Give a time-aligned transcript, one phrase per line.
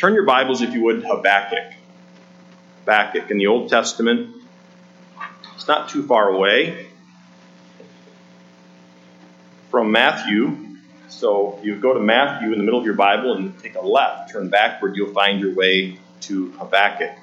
[0.00, 1.74] turn your Bibles, if you would, to Habakkuk.
[2.86, 4.34] Habakkuk in the Old Testament.
[5.54, 6.86] It's not too far away
[9.70, 10.56] from Matthew.
[11.10, 14.32] So you go to Matthew in the middle of your Bible and take a left,
[14.32, 17.18] turn backward, you'll find your way to Habakkuk.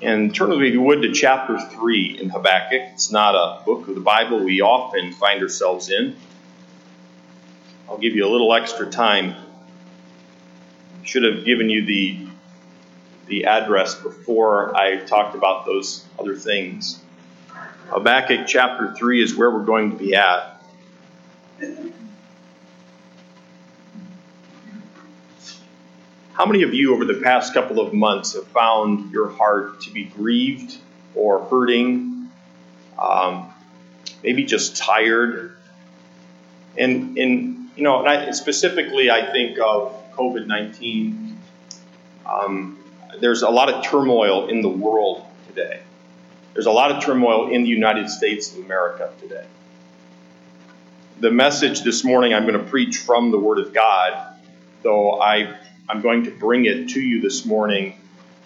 [0.00, 2.80] And turn if you would, to chapter 3 in Habakkuk.
[2.94, 6.16] It's not a book of the Bible we often find ourselves in.
[7.88, 9.34] I'll give you a little extra time.
[11.02, 12.26] Should have given you the,
[13.26, 17.00] the address before I talked about those other things.
[17.88, 20.62] Habakkuk chapter 3 is where we're going to be at.
[26.32, 29.90] How many of you over the past couple of months have found your heart to
[29.90, 30.78] be grieved
[31.14, 32.30] or hurting,
[32.98, 33.52] um,
[34.24, 35.54] maybe just tired?
[36.78, 41.38] And, and you know, and I, specifically, I think of COVID 19.
[42.26, 42.78] Um,
[43.20, 45.80] there's a lot of turmoil in the world today.
[46.54, 49.46] There's a lot of turmoil in the United States of America today.
[51.20, 54.36] The message this morning I'm going to preach from the Word of God,
[54.82, 55.56] though I
[55.88, 57.98] I'm going to bring it to you this morning,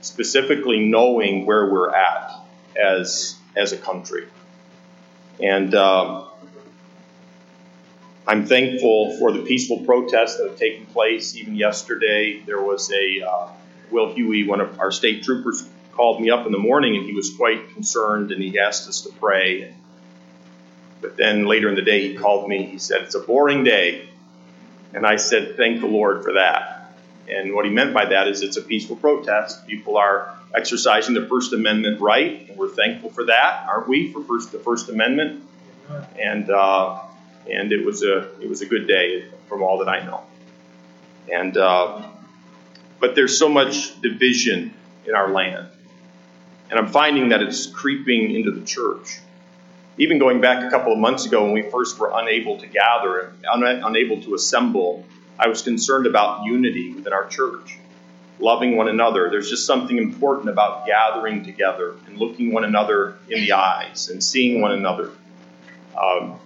[0.03, 2.33] specifically knowing where we're at
[2.77, 4.27] as as a country.
[5.41, 6.26] And um,
[8.27, 11.37] I'm thankful for the peaceful protests that have taken place.
[11.37, 13.49] Even yesterday, there was a uh,
[13.91, 17.13] Will Huey, one of our state troopers, called me up in the morning, and he
[17.13, 19.73] was quite concerned, and he asked us to pray.
[21.01, 22.65] But then later in the day, he called me.
[22.65, 24.09] He said, "It's a boring day,"
[24.93, 26.73] and I said, "Thank the Lord for that."
[27.29, 29.67] And what he meant by that is it's a peaceful protest.
[29.67, 34.13] People are exercising the First Amendment right, and we're thankful for that, aren't we?
[34.13, 35.45] For first the First Amendment,
[36.19, 37.01] and uh,
[37.51, 40.23] and it was a it was a good day from all that I know.
[41.33, 42.03] And uh,
[43.01, 44.75] but there's so much division
[45.07, 45.69] in our land,
[46.71, 49.21] and I'm finding that it's creeping into the church.
[49.99, 53.33] Even going back a couple of months ago when we first were unable to gather,
[53.51, 55.07] un- unable to assemble
[55.39, 57.79] I was concerned about unity within our church,
[58.39, 59.29] loving one another.
[59.31, 64.23] There's just something important about gathering together and looking one another in the eyes and
[64.23, 65.11] seeing one another.
[66.01, 66.39] Um,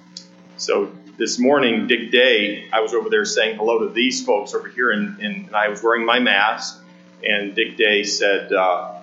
[0.60, 4.68] so this morning, Dick Day, I was over there saying hello to these folks over
[4.68, 6.78] here, and, and I was wearing my mask.
[7.26, 8.96] And Dick Day said, uh,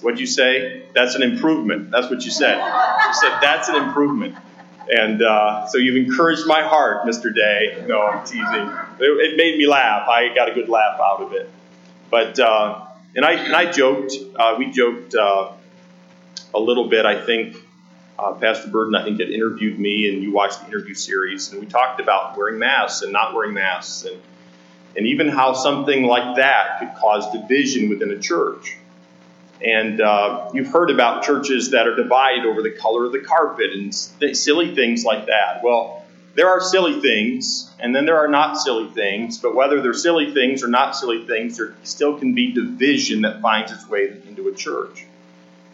[0.00, 0.84] What'd you say?
[0.94, 1.90] That's an improvement.
[1.90, 2.56] That's what you said.
[2.56, 4.36] You said, That's an improvement.
[4.90, 7.34] And uh, so you've encouraged my heart, Mr.
[7.34, 7.84] Day.
[7.86, 8.44] No, I'm teasing.
[9.00, 10.08] It, it, made me laugh.
[10.08, 11.50] I got a good laugh out of it.
[12.10, 14.14] But uh, and I and I joked.
[14.34, 15.52] Uh, we joked uh,
[16.54, 17.06] a little bit.
[17.06, 17.56] I think
[18.22, 21.60] uh, Pastor Burden, I think, had interviewed me, and you watched the interview series, and
[21.60, 24.20] we talked about wearing masks and not wearing masks, and
[24.94, 28.76] and even how something like that could cause division within a church.
[29.64, 33.72] And uh, you've heard about churches that are divided over the color of the carpet
[33.72, 35.62] and th- silly things like that.
[35.62, 36.04] Well,
[36.34, 39.38] there are silly things, and then there are not silly things.
[39.38, 43.40] But whether they're silly things or not silly things, there still can be division that
[43.40, 45.06] finds its way into a church.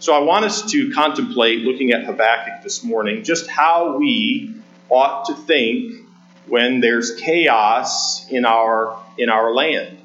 [0.01, 4.55] So I want us to contemplate, looking at Habakkuk this morning, just how we
[4.89, 6.05] ought to think
[6.47, 9.99] when there's chaos in our in our land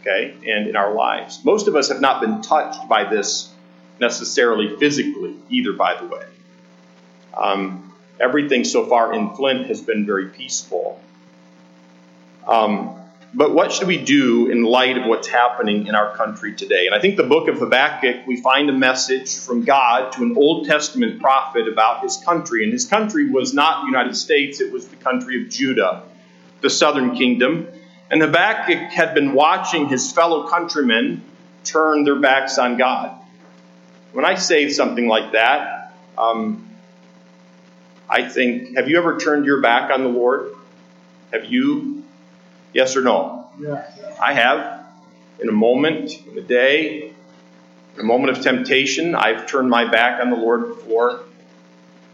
[0.00, 1.44] okay, and in our lives.
[1.44, 3.52] Most of us have not been touched by this
[3.98, 6.24] necessarily physically, either, by the way.
[7.36, 11.00] Um, everything so far in Flint has been very peaceful.
[12.46, 12.99] Um,
[13.32, 16.86] but what should we do in light of what's happening in our country today?
[16.86, 20.36] And I think the book of Habakkuk, we find a message from God to an
[20.36, 22.64] Old Testament prophet about his country.
[22.64, 26.02] And his country was not the United States, it was the country of Judah,
[26.60, 27.68] the southern kingdom.
[28.10, 31.22] And Habakkuk had been watching his fellow countrymen
[31.62, 33.16] turn their backs on God.
[34.12, 36.68] When I say something like that, um,
[38.08, 40.52] I think, have you ever turned your back on the Lord?
[41.32, 41.99] Have you?
[42.72, 43.48] Yes or no?
[43.58, 43.98] Yes.
[44.20, 44.86] I have.
[45.40, 47.12] In a moment, in a day,
[47.94, 51.20] in a moment of temptation, I've turned my back on the Lord before.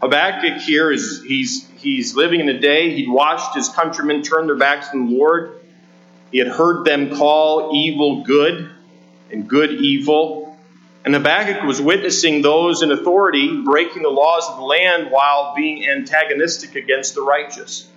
[0.01, 4.55] Habakkuk here is he's he's living in a day he'd watched his countrymen turn their
[4.55, 5.59] backs on the Lord.
[6.31, 8.69] He had heard them call evil good
[9.31, 10.57] and good evil.
[11.05, 15.87] And Habakkuk was witnessing those in authority breaking the laws of the land while being
[15.87, 17.89] antagonistic against the righteous.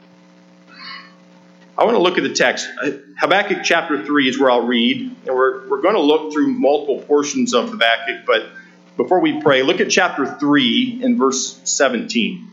[1.80, 2.68] I want to look at the text.
[2.82, 6.48] Uh, Habakkuk chapter 3 is where I'll read, and we're, we're going to look through
[6.48, 8.50] multiple portions of Habakkuk, but
[8.98, 12.48] before we pray, look at chapter 3 and verse 17.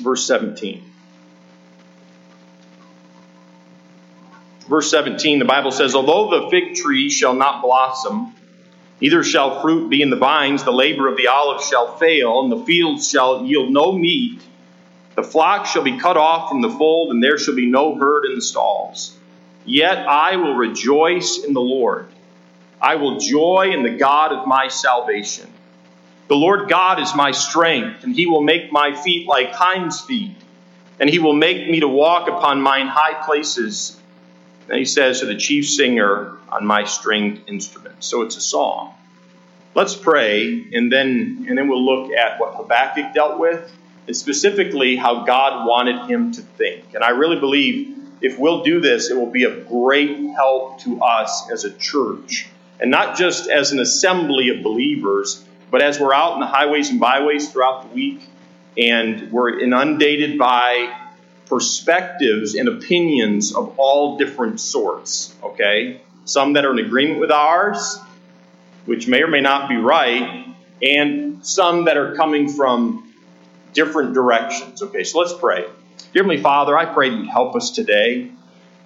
[0.00, 0.82] Verse 17.
[4.66, 8.34] Verse 17, the Bible says, Although the fig tree shall not blossom,
[8.98, 12.50] neither shall fruit be in the vines, the labor of the olive shall fail, and
[12.50, 14.40] the fields shall yield no meat.
[15.18, 18.24] The flock shall be cut off from the fold, and there shall be no herd
[18.26, 19.16] in the stalls.
[19.64, 22.06] Yet I will rejoice in the Lord.
[22.80, 25.52] I will joy in the God of my salvation.
[26.28, 30.36] The Lord God is my strength, and he will make my feet like hinds' feet,
[31.00, 34.00] and he will make me to walk upon mine high places.
[34.68, 38.04] And he says to the chief singer on my stringed instrument.
[38.04, 38.94] So it's a song.
[39.74, 43.68] Let's pray, and then and then we'll look at what Habakkuk dealt with,
[44.08, 46.94] and specifically how God wanted him to think.
[46.94, 51.02] And I really believe if we'll do this, it will be of great help to
[51.02, 52.48] us as a church.
[52.80, 56.88] And not just as an assembly of believers, but as we're out in the highways
[56.88, 58.22] and byways throughout the week
[58.78, 60.96] and we're inundated by
[61.46, 66.00] perspectives and opinions of all different sorts, okay?
[66.24, 67.98] Some that are in agreement with ours,
[68.86, 70.46] which may or may not be right,
[70.80, 73.07] and some that are coming from
[73.72, 74.82] different directions.
[74.82, 75.62] Okay, so let's pray.
[76.12, 78.30] Dear Heavenly Father, I pray you help us today.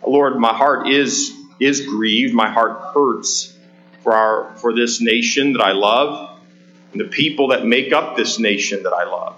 [0.06, 2.34] Lord, my heart is is grieved.
[2.34, 3.56] My heart hurts
[4.02, 6.40] for our for this nation that I love
[6.92, 9.36] and the people that make up this nation that I love.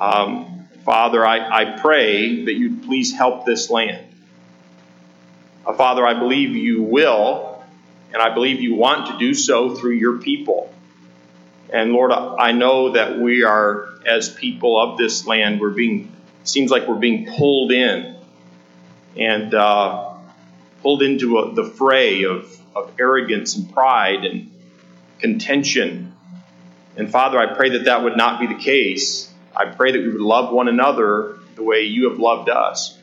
[0.00, 4.06] Um, Father, I, I pray that you'd please help this land.
[5.64, 7.62] Uh, Father, I believe you will,
[8.12, 10.74] and I believe you want to do so through your people.
[11.72, 16.12] And Lord, I know that we are, as people of this land, we're being,
[16.44, 18.16] seems like we're being pulled in
[19.16, 20.14] and uh,
[20.82, 24.50] pulled into a, the fray of, of arrogance and pride and
[25.18, 26.14] contention.
[26.96, 29.32] And Father, I pray that that would not be the case.
[29.54, 32.98] I pray that we would love one another the way you have loved us.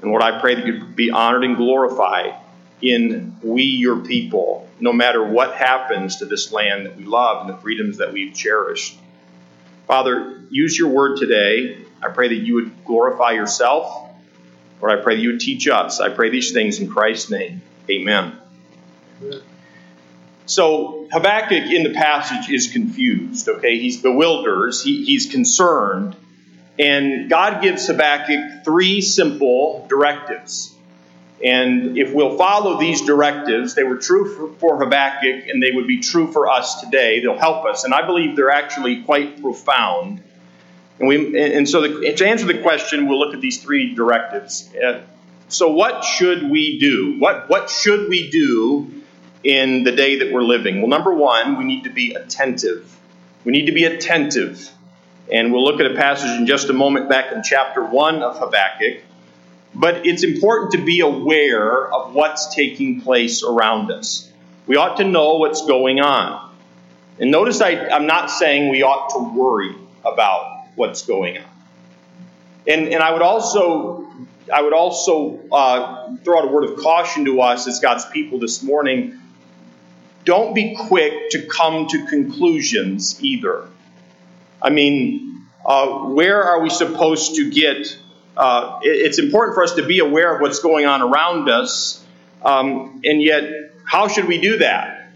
[0.00, 2.34] And Lord, I pray that you'd be honored and glorified
[2.80, 7.56] in we, your people, no matter what happens to this land that we love and
[7.56, 8.96] the freedoms that we've cherished.
[9.88, 11.78] Father, use your word today.
[12.02, 14.10] I pray that you would glorify yourself.
[14.80, 15.98] Lord, I pray that you would teach us.
[15.98, 17.62] I pray these things in Christ's name.
[17.90, 18.38] Amen.
[19.22, 19.40] Amen.
[20.44, 23.78] So Habakkuk in the passage is confused, okay?
[23.78, 26.16] He's bewildered, he, he's concerned.
[26.78, 30.74] And God gives Habakkuk three simple directives.
[31.44, 35.86] And if we'll follow these directives, they were true for, for, Habakkuk and they would
[35.86, 37.20] be true for us today.
[37.20, 37.84] They'll help us.
[37.84, 40.20] And I believe they're actually quite profound.
[40.98, 44.68] And, we, and so the, to answer the question, we'll look at these three directives.
[44.74, 45.02] Uh,
[45.48, 47.18] so, what should we do?
[47.18, 49.02] What, what should we do
[49.44, 50.80] in the day that we're living?
[50.80, 52.94] Well, number one, we need to be attentive.
[53.44, 54.70] We need to be attentive.
[55.32, 58.38] And we'll look at a passage in just a moment back in chapter 1 of
[58.38, 59.04] Habakkuk.
[59.74, 64.30] But it's important to be aware of what's taking place around us.
[64.66, 66.50] We ought to know what's going on.
[67.20, 69.74] And notice I, am not saying we ought to worry
[70.04, 71.44] about what's going on.
[72.66, 74.06] And, and I would also
[74.52, 78.38] I would also uh, throw out a word of caution to us as God's people
[78.38, 79.20] this morning
[80.24, 83.66] don't be quick to come to conclusions either.
[84.60, 87.96] I mean, uh, where are we supposed to get?
[88.38, 92.04] Uh, it's important for us to be aware of what's going on around us,
[92.44, 95.10] um, and yet, how should we do that?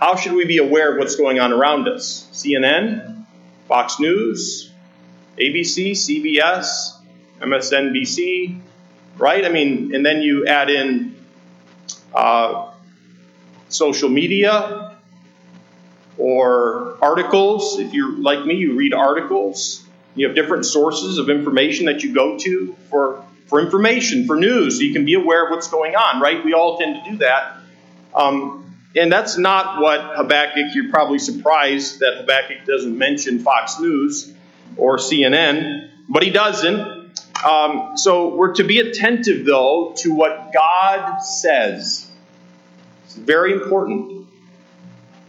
[0.00, 2.26] How should we be aware of what's going on around us?
[2.32, 3.26] CNN,
[3.68, 4.72] Fox News,
[5.38, 6.92] ABC, CBS,
[7.40, 8.58] MSNBC,
[9.18, 9.44] right?
[9.44, 11.14] I mean, and then you add in
[12.14, 12.72] uh,
[13.68, 14.96] social media
[16.16, 17.78] or articles.
[17.78, 19.81] If you're like me, you read articles.
[20.14, 24.76] You have different sources of information that you go to for, for information, for news,
[24.76, 26.44] so you can be aware of what's going on, right?
[26.44, 27.56] We all tend to do that.
[28.14, 28.62] Um,
[28.94, 34.34] and that's not what Habakkuk, you're probably surprised that Habakkuk doesn't mention Fox News
[34.76, 37.02] or CNN, but he doesn't.
[37.42, 42.10] Um, so we're to be attentive, though, to what God says.
[43.04, 44.21] It's very important.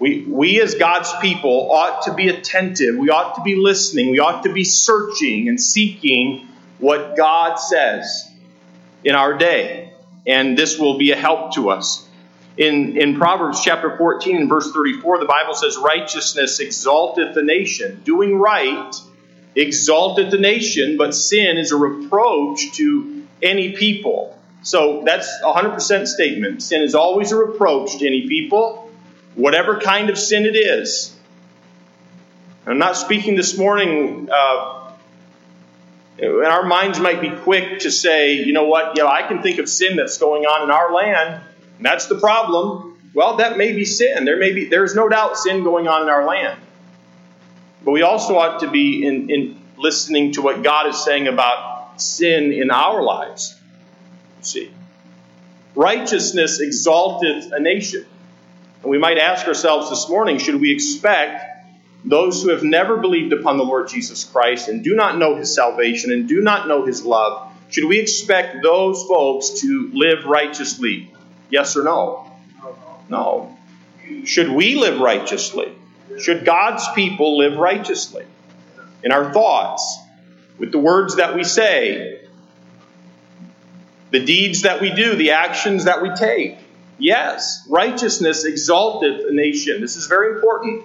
[0.04, 2.98] We, we as God's people ought to be attentive.
[2.98, 4.12] We ought to be listening.
[4.12, 6.46] We ought to be searching and seeking
[6.78, 8.30] what God says
[9.06, 9.94] in our day.
[10.28, 12.06] And this will be a help to us.
[12.58, 18.02] In, in Proverbs chapter 14 and verse 34, the Bible says, Righteousness exalteth the nation.
[18.04, 18.94] Doing right
[19.56, 24.38] exalteth the nation, but sin is a reproach to any people.
[24.64, 26.62] So that's a 100% statement.
[26.62, 28.83] Sin is always a reproach to any people,
[29.36, 31.16] whatever kind of sin it is.
[32.66, 34.80] I'm not speaking this morning, uh,
[36.20, 39.42] And our minds might be quick to say, you know what, you know, I can
[39.42, 41.42] think of sin that's going on in our land,
[41.78, 42.98] and that's the problem.
[43.14, 44.26] Well, that may be sin.
[44.26, 46.60] There may be there's no doubt sin going on in our land.
[47.84, 52.02] But we also ought to be in, in listening to what God is saying about
[52.02, 53.56] sin in our lives.
[54.42, 54.72] See.
[55.76, 58.06] Righteousness exalteth a nation.
[58.84, 61.44] And we might ask ourselves this morning should we expect
[62.06, 65.56] those who have never believed upon the Lord Jesus Christ and do not know his
[65.56, 71.14] salvation and do not know his love, should we expect those folks to live righteously?
[71.50, 72.30] Yes or no?
[73.08, 73.58] No.
[74.26, 75.74] Should we live righteously?
[76.20, 78.26] Should God's people live righteously?
[79.02, 79.98] In our thoughts,
[80.58, 82.22] with the words that we say,
[84.12, 86.58] the deeds that we do, the actions that we take.
[86.98, 89.82] Yes, righteousness exalteth a nation.
[89.82, 90.84] This is very important.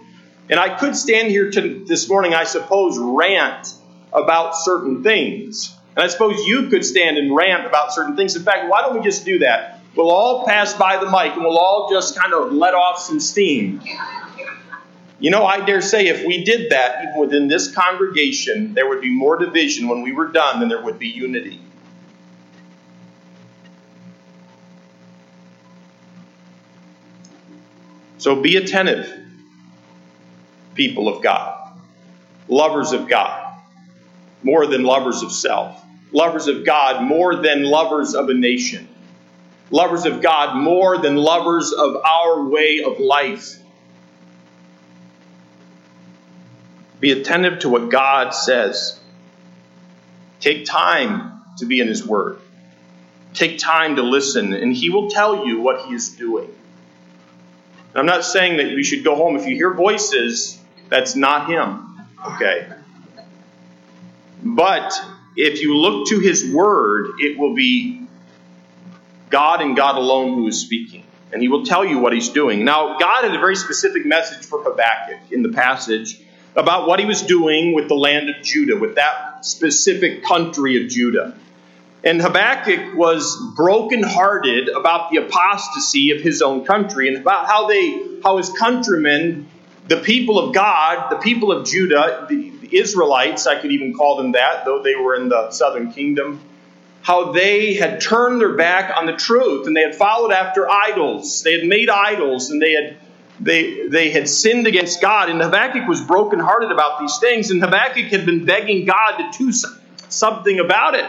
[0.50, 3.74] And I could stand here to, this morning, I suppose, rant
[4.12, 5.74] about certain things.
[5.94, 8.36] And I suppose you could stand and rant about certain things.
[8.36, 9.80] In fact, why don't we just do that?
[9.94, 13.20] We'll all pass by the mic and we'll all just kind of let off some
[13.20, 13.82] steam.
[15.18, 19.00] You know, I dare say if we did that, even within this congregation, there would
[19.00, 21.60] be more division when we were done than there would be unity.
[28.18, 29.08] So be attentive,
[30.74, 31.72] people of God,
[32.48, 33.56] lovers of God,
[34.42, 35.80] more than lovers of self,
[36.12, 38.88] lovers of God more than lovers of a nation,
[39.70, 43.56] lovers of God more than lovers of our way of life.
[46.98, 48.98] Be attentive to what God says.
[50.40, 52.40] Take time to be in His Word.
[53.34, 56.52] Take time to listen, and He will tell you what He is doing.
[57.98, 59.36] I'm not saying that you should go home.
[59.36, 62.06] If you hear voices, that's not Him.
[62.34, 62.68] Okay?
[64.42, 64.92] But
[65.36, 68.06] if you look to His Word, it will be
[69.30, 71.04] God and God alone who is speaking.
[71.32, 72.64] And He will tell you what He's doing.
[72.64, 76.20] Now, God had a very specific message for Habakkuk in the passage
[76.56, 80.88] about what He was doing with the land of Judah, with that specific country of
[80.88, 81.36] Judah.
[82.04, 88.02] And Habakkuk was brokenhearted about the apostasy of his own country and about how they
[88.22, 89.48] how his countrymen,
[89.88, 94.16] the people of God, the people of Judah, the, the Israelites, I could even call
[94.16, 96.40] them that, though they were in the southern kingdom,
[97.02, 101.42] how they had turned their back on the truth and they had followed after idols.
[101.42, 102.96] They had made idols and they had
[103.40, 108.06] they, they had sinned against God, and Habakkuk was brokenhearted about these things, and Habakkuk
[108.06, 109.52] had been begging God to do
[110.08, 111.04] something about it.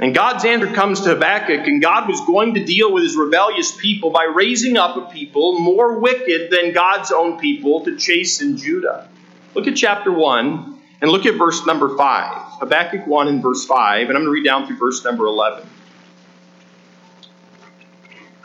[0.00, 3.72] And God's answer comes to Habakkuk, and God was going to deal with his rebellious
[3.72, 9.08] people by raising up a people more wicked than God's own people to chasten Judah.
[9.54, 12.60] Look at chapter 1 and look at verse number 5.
[12.60, 15.68] Habakkuk 1 and verse 5, and I'm going to read down through verse number 11.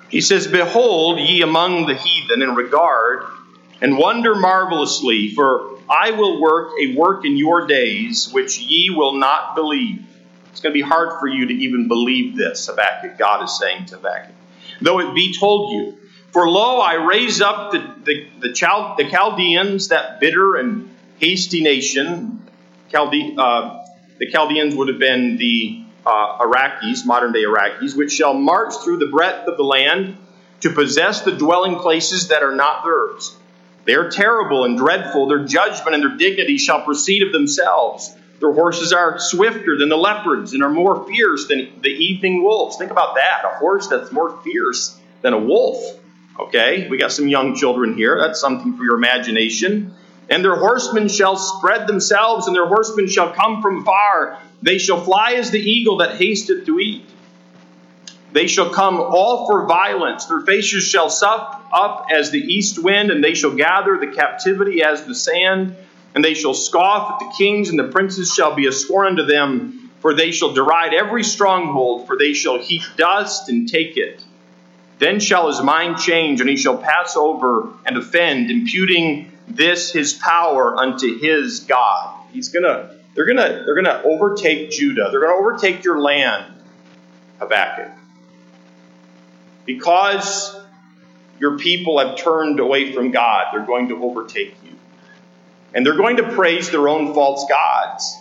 [0.09, 3.25] He says, Behold ye among the heathen and regard
[3.79, 9.13] and wonder marvelously, for I will work a work in your days which ye will
[9.13, 10.03] not believe
[10.53, 13.17] it's going to be hard for you to even believe this, Habakkuk.
[13.17, 14.35] God is saying to Habakkuk.
[14.81, 15.97] Though it be told you,
[16.31, 21.63] For lo, I raise up the, the, the, Chal- the Chaldeans, that bitter and hasty
[21.63, 22.47] nation.
[22.91, 23.83] Chalde- uh,
[24.19, 28.99] the Chaldeans would have been the uh, Iraqis, modern day Iraqis, which shall march through
[28.99, 30.17] the breadth of the land
[30.59, 33.35] to possess the dwelling places that are not theirs.
[33.85, 35.25] They are terrible and dreadful.
[35.27, 38.15] Their judgment and their dignity shall proceed of themselves.
[38.43, 42.75] Their horses are swifter than the leopards and are more fierce than the evening wolves.
[42.75, 43.43] Think about that.
[43.45, 45.81] A horse that's more fierce than a wolf.
[46.37, 48.19] Okay, we got some young children here.
[48.19, 49.95] That's something for your imagination.
[50.29, 54.37] And their horsemen shall spread themselves, and their horsemen shall come from far.
[54.61, 57.05] They shall fly as the eagle that hasteth to eat.
[58.33, 60.25] They shall come all for violence.
[60.25, 64.83] Their faces shall sup up as the east wind, and they shall gather the captivity
[64.83, 65.77] as the sand.
[66.15, 69.25] And they shall scoff at the kings, and the princes shall be a scorn unto
[69.25, 74.23] them, for they shall deride every stronghold, for they shall heap dust and take it.
[74.99, 80.13] Then shall his mind change, and he shall pass over and offend, imputing this his
[80.13, 82.15] power unto his God.
[82.31, 85.09] He's gonna, they're gonna, they're gonna overtake Judah.
[85.11, 86.53] They're gonna overtake your land,
[87.39, 87.91] Habakkuk.
[89.65, 90.55] Because
[91.39, 94.55] your people have turned away from God, they're going to overtake.
[95.73, 98.17] And they're going to praise their own false gods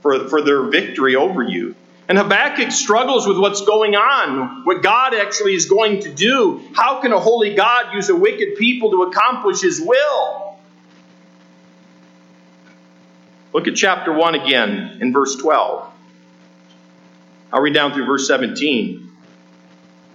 [0.00, 1.74] for, for their victory over you.
[2.08, 6.60] And Habakkuk struggles with what's going on, what God actually is going to do.
[6.74, 10.58] How can a holy God use a wicked people to accomplish his will?
[13.52, 15.90] Look at chapter 1 again in verse 12.
[17.52, 19.10] I'll read down through verse 17.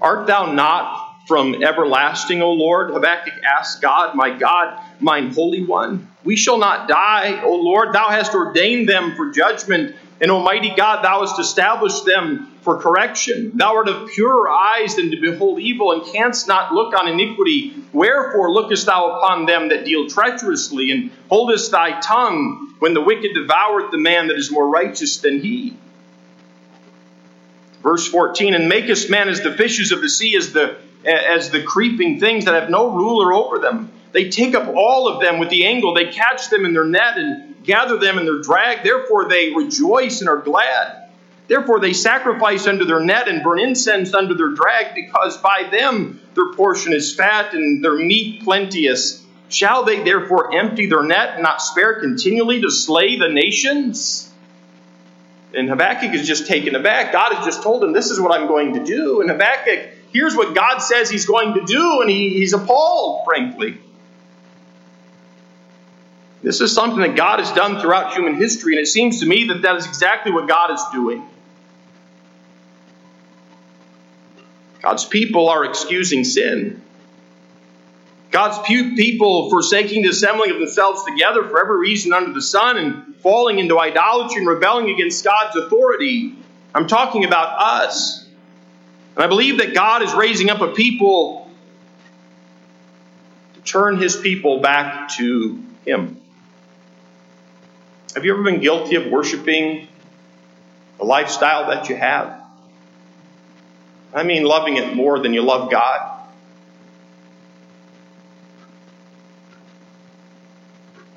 [0.01, 2.91] Art thou not from everlasting, O Lord?
[2.91, 6.07] Habakkuk asks God, My God, mine Holy One.
[6.23, 7.93] We shall not die, O Lord.
[7.93, 13.51] Thou hast ordained them for judgment, and Almighty God, thou hast established them for correction.
[13.53, 17.75] Thou art of purer eyes than to behold evil, and canst not look on iniquity.
[17.91, 23.33] Wherefore lookest thou upon them that deal treacherously, and holdest thy tongue when the wicked
[23.33, 25.75] devoureth the man that is more righteous than he?
[27.83, 31.63] Verse 14, and makest man as the fishes of the sea, as the as the
[31.63, 33.91] creeping things that have no ruler over them.
[34.11, 35.93] They take up all of them with the angle.
[35.93, 38.83] They catch them in their net and gather them in their drag.
[38.83, 41.09] Therefore, they rejoice and are glad.
[41.47, 46.19] Therefore, they sacrifice under their net and burn incense under their drag, because by them
[46.33, 49.23] their portion is fat and their meat plenteous.
[49.49, 54.29] Shall they therefore empty their net and not spare continually to slay the nations?
[55.53, 57.13] And Habakkuk is just taken aback.
[57.13, 59.21] God has just told him, This is what I'm going to do.
[59.21, 63.77] And Habakkuk here's what God says he's going to do, and he, he's appalled, frankly.
[66.43, 69.47] This is something that God has done throughout human history, and it seems to me
[69.47, 71.27] that that is exactly what God is doing.
[74.81, 76.81] God's people are excusing sin.
[78.29, 83.15] God's people forsaking the assembling of themselves together for every reason under the sun and
[83.17, 86.35] falling into idolatry and rebelling against God's authority.
[86.75, 88.26] I'm talking about us.
[89.17, 91.49] And I believe that God is raising up a people
[93.55, 96.21] to turn his people back to him.
[98.13, 99.87] Have you ever been guilty of worshiping
[100.99, 102.43] the lifestyle that you have?
[104.13, 106.13] I mean, loving it more than you love God.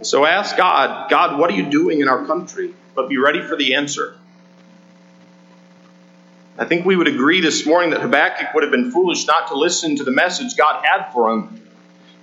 [0.01, 2.73] So ask God, God, what are you doing in our country?
[2.95, 4.17] But be ready for the answer.
[6.61, 9.55] I think we would agree this morning that Habakkuk would have been foolish not to
[9.55, 11.67] listen to the message God had for him.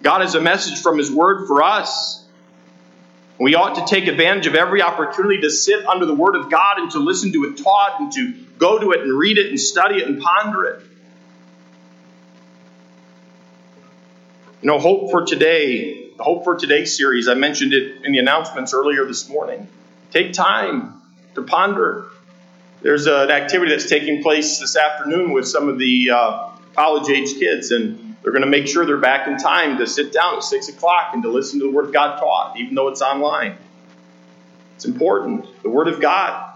[0.04, 2.24] God has a message from His Word for us.
[3.40, 6.78] We ought to take advantage of every opportunity to sit under the Word of God
[6.78, 9.60] and to listen to it taught and to go to it and read it and
[9.60, 10.84] study it and ponder it.
[14.62, 18.20] You know, Hope for Today, the Hope for Today series, I mentioned it in the
[18.20, 19.68] announcements earlier this morning.
[20.12, 21.02] Take time
[21.34, 22.12] to ponder
[22.82, 27.40] there's an activity that's taking place this afternoon with some of the uh, college age
[27.40, 30.44] kids, and they're going to make sure they're back in time to sit down at
[30.44, 33.58] 6 o'clock and to listen to the Word of God taught, even though it's online.
[34.76, 35.48] It's important.
[35.64, 36.54] The Word of God.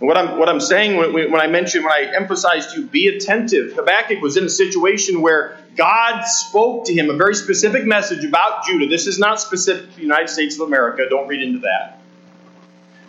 [0.00, 2.86] And what I'm, what I'm saying when, when I mentioned, when I emphasized to you,
[2.88, 3.74] be attentive.
[3.74, 8.66] Habakkuk was in a situation where God spoke to him a very specific message about
[8.66, 8.88] Judah.
[8.88, 11.08] This is not specific to the United States of America.
[11.08, 12.01] Don't read into that.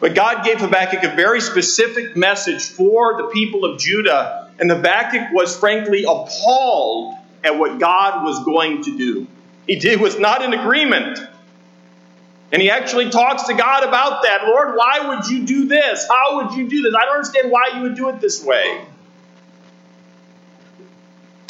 [0.04, 5.32] But God gave Habakkuk a very specific message for the people of Judah, and Habakkuk
[5.32, 9.28] was frankly appalled at what God was going to do.
[9.66, 11.20] He did, was not in agreement.
[12.52, 14.42] And he actually talks to God about that.
[14.46, 16.06] Lord, why would you do this?
[16.10, 16.94] How would you do this?
[16.94, 18.86] I don't understand why you would do it this way.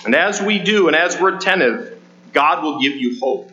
[0.05, 1.99] And as we do, and as we're attentive,
[2.33, 3.51] God will give you hope.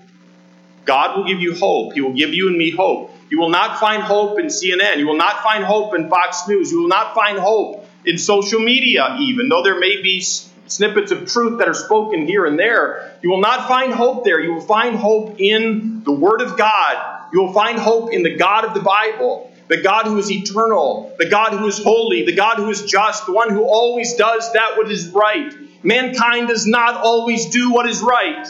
[0.85, 1.95] God will give you hope.
[1.95, 3.15] He will give you and me hope.
[3.31, 4.99] You will not find hope in CNN.
[4.99, 6.73] You will not find hope in Fox News.
[6.73, 11.31] You will not find hope in social media, even though there may be snippets of
[11.31, 13.16] truth that are spoken here and there.
[13.23, 14.40] You will not find hope there.
[14.40, 17.29] You will find hope in the Word of God.
[17.33, 21.14] You will find hope in the God of the Bible, the God who is eternal,
[21.19, 24.53] the God who is holy, the God who is just, the one who always does
[24.55, 25.55] that which is right.
[25.85, 28.49] Mankind does not always do what is right.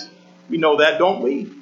[0.49, 1.53] We know that, don't we?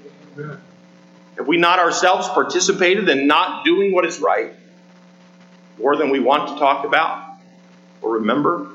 [1.38, 4.52] Have we not ourselves participated in not doing what is right
[5.78, 7.36] more than we want to talk about
[8.02, 8.66] or remember?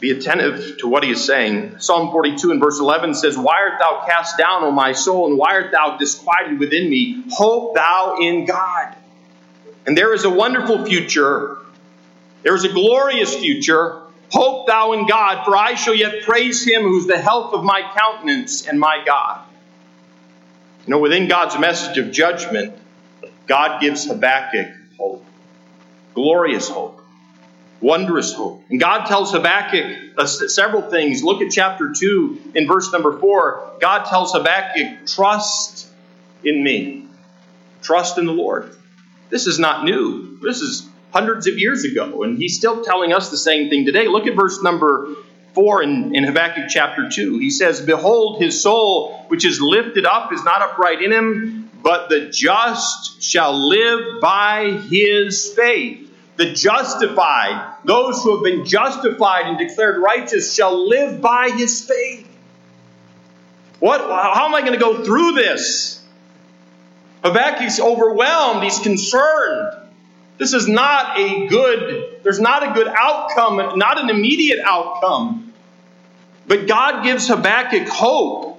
[0.00, 1.78] Be attentive to what he is saying.
[1.78, 5.38] Psalm 42 and verse 11 says, Why art thou cast down, O my soul, and
[5.38, 7.24] why art thou disquieted within me?
[7.30, 8.94] Hope thou in God.
[9.86, 11.56] And there is a wonderful future.
[12.42, 14.02] There is a glorious future
[14.34, 17.88] Hope thou in God, for I shall yet praise him who's the health of my
[17.96, 19.44] countenance and my God.
[20.84, 22.76] You know, within God's message of judgment,
[23.46, 25.24] God gives Habakkuk hope.
[26.14, 27.00] Glorious hope.
[27.80, 28.64] Wondrous hope.
[28.70, 31.22] And God tells Habakkuk uh, several things.
[31.22, 33.74] Look at chapter 2 in verse number 4.
[33.80, 35.86] God tells Habakkuk, Trust
[36.42, 37.06] in me.
[37.82, 38.74] Trust in the Lord.
[39.30, 40.40] This is not new.
[40.42, 42.24] This is hundreds of years ago.
[42.24, 44.08] And he's still telling us the same thing today.
[44.08, 45.14] Look at verse number
[45.54, 47.38] 4 in, in Habakkuk chapter 2.
[47.38, 52.08] He says, Behold, his soul, which is lifted up, is not upright in him, but
[52.08, 56.10] the just shall live by his faith.
[56.36, 62.28] The justified, those who have been justified and declared righteous, shall live by his faith.
[63.78, 64.00] What?
[64.00, 66.02] How am I going to go through this?
[67.22, 68.64] Habakkuk's overwhelmed.
[68.64, 69.83] He's concerned.
[70.38, 75.52] This is not a good, there's not a good outcome, not an immediate outcome.
[76.46, 78.54] But God gives Habakkuk hope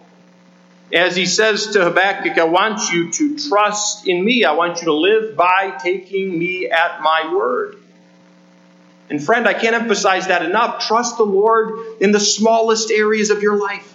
[0.93, 4.45] as he says to Habakkuk, I want you to trust in me.
[4.45, 7.77] I want you to live by taking me at my word.
[9.09, 10.85] And friend, I can't emphasize that enough.
[10.85, 13.94] Trust the Lord in the smallest areas of your life.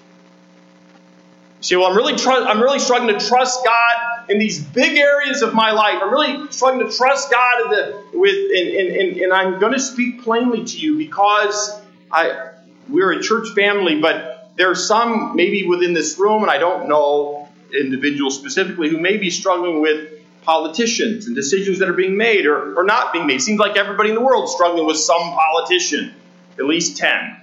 [1.60, 4.96] You say, well, I'm really, tr- I'm really struggling to trust God in these big
[4.96, 5.98] areas of my life.
[6.00, 9.80] I'm really struggling to trust God in the, with, and, and, and I'm going to
[9.80, 11.78] speak plainly to you because
[12.10, 12.52] I,
[12.88, 16.88] we're a church family, but there are some maybe within this room, and I don't
[16.88, 20.08] know individuals specifically, who may be struggling with
[20.42, 23.36] politicians and decisions that are being made or, or not being made.
[23.36, 26.14] It seems like everybody in the world is struggling with some politician,
[26.58, 27.36] at least 10.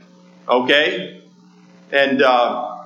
[0.49, 1.21] Okay?
[1.91, 2.76] And, uh,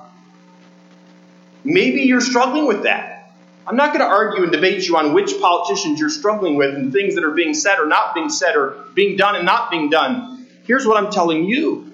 [1.64, 3.32] Maybe you're struggling with that.
[3.66, 6.92] I'm not going to argue and debate you on which politicians you're struggling with and
[6.92, 9.88] things that are being said or not being said or being done and not being
[9.88, 10.46] done.
[10.64, 11.92] Here's what I'm telling you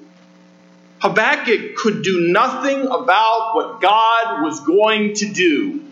[1.00, 5.84] Habakkuk could do nothing about what God was going to do.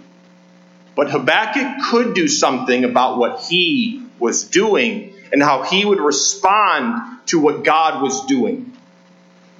[0.97, 7.21] But Habakkuk could do something about what he was doing and how he would respond
[7.27, 8.73] to what God was doing.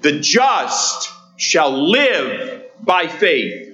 [0.01, 3.66] The just shall live by faith.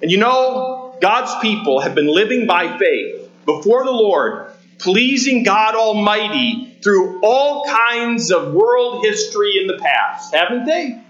[0.00, 5.74] And you know, God's people have been living by faith before the Lord, pleasing God
[5.74, 11.02] Almighty through all kinds of world history in the past, haven't they?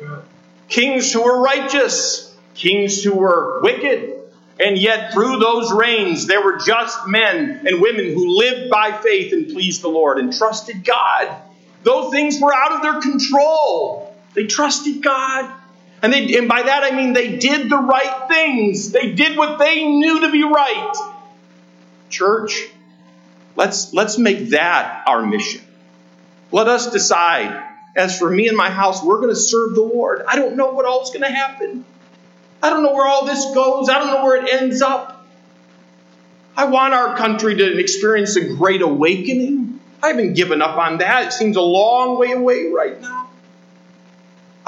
[0.00, 0.20] Yeah.
[0.68, 4.14] Kings who were righteous, kings who were wicked,
[4.60, 9.32] and yet through those reigns there were just men and women who lived by faith
[9.32, 11.42] and pleased the Lord and trusted God.
[11.84, 15.52] Though things were out of their control, they trusted God.
[16.02, 18.92] And, they, and by that I mean they did the right things.
[18.92, 20.92] They did what they knew to be right.
[22.08, 22.68] Church,
[23.56, 25.62] let's, let's make that our mission.
[26.52, 27.64] Let us decide.
[27.96, 30.22] As for me and my house, we're going to serve the Lord.
[30.28, 31.84] I don't know what all's going to happen.
[32.62, 33.88] I don't know where all this goes.
[33.88, 35.26] I don't know where it ends up.
[36.56, 39.80] I want our country to experience a great awakening.
[40.02, 41.28] I haven't given up on that.
[41.28, 43.17] It seems a long way away right now.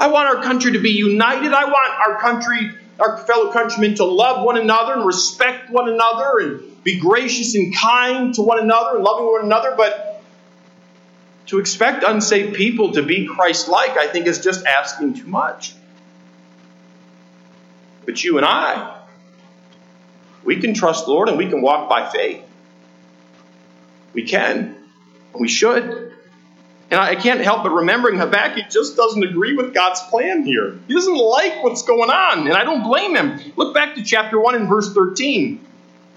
[0.01, 1.53] I want our country to be united.
[1.53, 6.39] I want our country, our fellow countrymen to love one another and respect one another
[6.39, 9.75] and be gracious and kind to one another and loving one another.
[9.77, 10.23] But
[11.47, 15.75] to expect unsaved people to be Christ like, I think, is just asking too much.
[18.03, 19.01] But you and I,
[20.43, 22.43] we can trust the Lord and we can walk by faith.
[24.13, 24.77] We can.
[25.39, 26.10] We should.
[26.91, 30.77] And I can't help but remembering Habakkuk just doesn't agree with God's plan here.
[30.89, 33.39] He doesn't like what's going on, and I don't blame him.
[33.55, 35.65] Look back to chapter 1 and verse 13.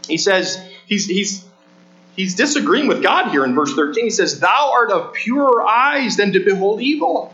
[0.09, 1.45] He says, he's, he's,
[2.17, 4.03] he's disagreeing with God here in verse 13.
[4.03, 7.33] He says, Thou art of purer eyes than to behold evil,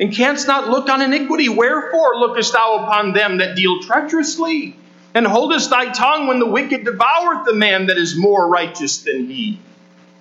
[0.00, 1.50] and canst not look on iniquity.
[1.50, 4.74] Wherefore lookest thou upon them that deal treacherously,
[5.12, 9.28] and holdest thy tongue when the wicked devoureth the man that is more righteous than
[9.28, 9.60] he?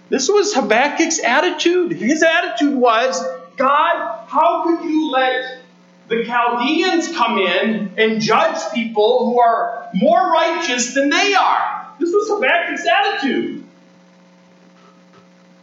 [0.10, 1.91] This was Habakkuk's attitude.
[1.91, 3.22] His attitude was
[3.58, 5.62] God, how could you let
[6.08, 11.88] the Chaldeans come in and judge people who are more righteous than they are?
[12.00, 13.63] This was Habakkuk's attitude.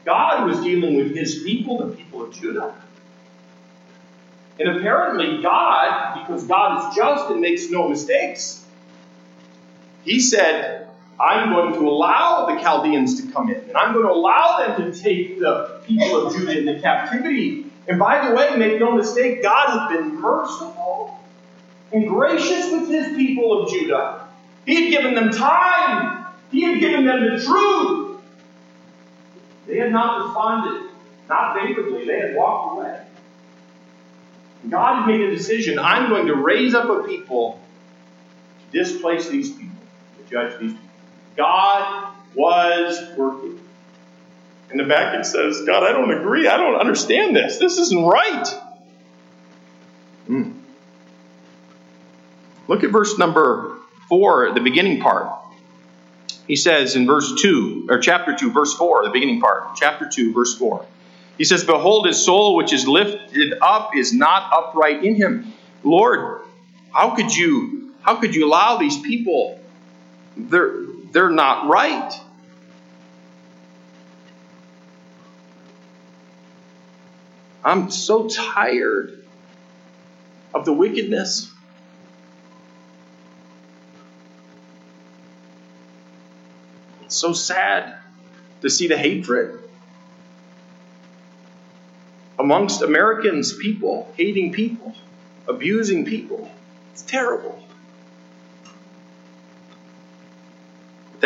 [0.05, 2.75] God was dealing with his people, the people of Judah.
[4.61, 8.65] And apparently, God, because God is just and makes no mistakes,
[10.05, 10.86] he said,
[11.19, 14.93] I'm going to allow the Chaldeans to come in, and I'm going to allow them
[14.93, 17.65] to take the people of Judah into captivity.
[17.89, 21.19] And by the way, make no mistake, God has been merciful
[21.93, 24.27] and gracious with his people of Judah.
[24.67, 28.19] He had given them time, he had given them the truth.
[29.67, 30.91] They had not responded,
[31.29, 33.01] not favorably, they had walked away.
[34.69, 37.61] God had made a decision I'm going to raise up a people
[38.73, 39.77] to displace these people,
[40.19, 40.86] to judge these people.
[41.37, 43.61] God was working.
[44.71, 46.49] And Habakkuk says, God, I don't agree.
[46.49, 47.59] I don't understand this.
[47.59, 48.47] This isn't right.
[50.27, 50.53] Hmm.
[52.69, 55.33] Look at verse number four, the beginning part.
[56.49, 60.33] He says in verse 2, or chapter 2, verse 4, the beginning part, chapter 2,
[60.33, 60.85] verse 4.
[61.39, 65.53] He says, Behold, his soul which is lifted up is not upright in him.
[65.85, 66.43] Lord,
[66.93, 69.61] how could you how could you allow these people
[70.37, 72.13] they're, they're not right.
[77.65, 79.25] I'm so tired
[80.55, 81.51] of the wickedness.
[87.03, 87.97] It's so sad
[88.63, 89.61] to see the hatred
[92.39, 94.95] amongst Americans, people hating people,
[95.49, 96.51] abusing people.
[96.93, 97.66] It's terrible.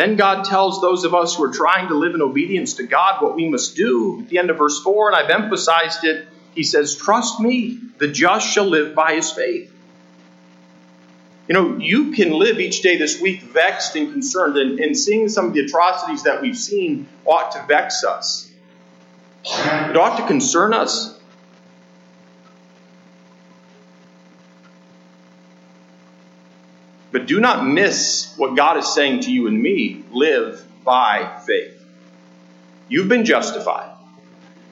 [0.01, 3.21] Then God tells those of us who are trying to live in obedience to God
[3.21, 4.21] what we must do.
[4.21, 8.07] At the end of verse 4, and I've emphasized it, he says, Trust me, the
[8.07, 9.71] just shall live by his faith.
[11.47, 15.29] You know, you can live each day this week vexed and concerned, and, and seeing
[15.29, 18.51] some of the atrocities that we've seen ought to vex us.
[19.45, 21.15] It ought to concern us.
[27.11, 31.77] But do not miss what God is saying to you and me live by faith.
[32.87, 33.89] You've been justified.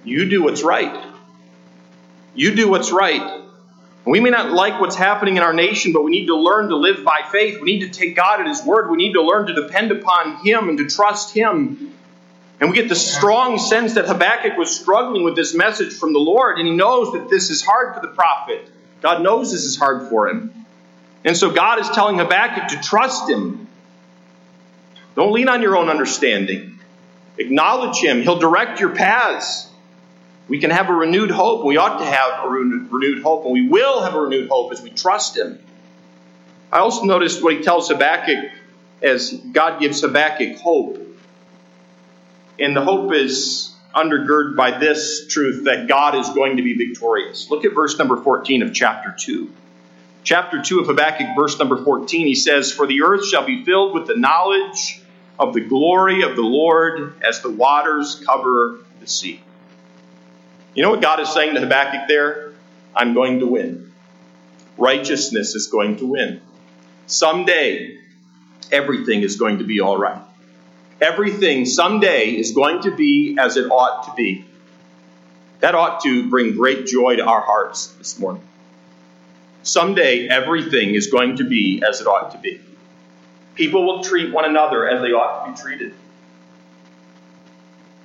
[0.03, 1.05] You do what's right.
[2.33, 3.41] You do what's right.
[4.05, 6.75] We may not like what's happening in our nation, but we need to learn to
[6.75, 7.59] live by faith.
[7.61, 8.89] We need to take God at His word.
[8.89, 11.93] We need to learn to depend upon Him and to trust Him.
[12.59, 16.19] And we get the strong sense that Habakkuk was struggling with this message from the
[16.19, 18.69] Lord, and he knows that this is hard for the prophet.
[19.01, 20.58] God knows this is hard for him.
[21.25, 23.67] And so God is telling Habakkuk to trust him.
[25.15, 26.79] Don't lean on your own understanding.
[27.37, 28.21] Acknowledge him.
[28.21, 29.67] He'll direct your paths.
[30.47, 31.65] We can have a renewed hope.
[31.65, 34.81] We ought to have a renewed hope, and we will have a renewed hope as
[34.81, 35.59] we trust him.
[36.71, 38.51] I also noticed what he tells Habakkuk
[39.01, 41.05] as God gives Habakkuk hope.
[42.57, 47.49] And the hope is undergirded by this truth that God is going to be victorious.
[47.49, 49.51] Look at verse number 14 of chapter 2
[50.23, 53.93] chapter 2 of Habakkuk, verse number 14, he says, For the earth shall be filled
[53.93, 55.01] with the knowledge
[55.39, 59.41] of the glory of the Lord as the waters cover the sea.
[60.73, 62.53] You know what God is saying to Habakkuk there?
[62.95, 63.91] I'm going to win.
[64.77, 66.41] Righteousness is going to win.
[67.07, 67.99] Someday,
[68.71, 70.21] everything is going to be all right.
[71.01, 74.45] Everything someday is going to be as it ought to be.
[75.61, 78.43] That ought to bring great joy to our hearts this morning.
[79.63, 82.61] Someday, everything is going to be as it ought to be.
[83.55, 85.93] People will treat one another as they ought to be treated.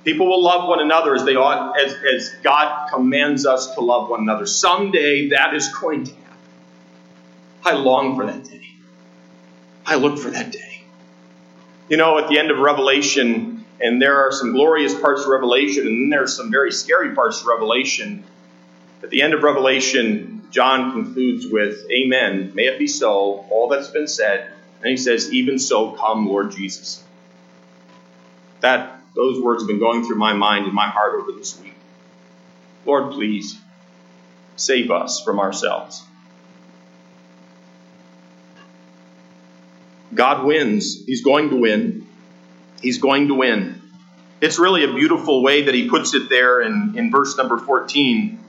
[0.03, 4.09] People will love one another as they ought, as, as God commands us to love
[4.09, 4.45] one another.
[4.45, 6.37] Someday that is going to happen.
[7.63, 8.69] I long for that day.
[9.85, 10.83] I look for that day.
[11.89, 15.87] You know, at the end of Revelation, and there are some glorious parts of Revelation,
[15.87, 18.23] and then there are some very scary parts of Revelation.
[19.03, 22.53] At the end of Revelation, John concludes with, Amen.
[22.55, 24.53] May it be so, all that's been said.
[24.79, 27.03] And he says, Even so, come, Lord Jesus.
[28.61, 31.75] That those words have been going through my mind and my heart over this week.
[32.85, 33.59] Lord, please
[34.55, 36.01] save us from ourselves.
[40.13, 41.03] God wins.
[41.05, 42.07] He's going to win.
[42.81, 43.81] He's going to win.
[44.39, 48.44] It's really a beautiful way that he puts it there in, in verse number 14.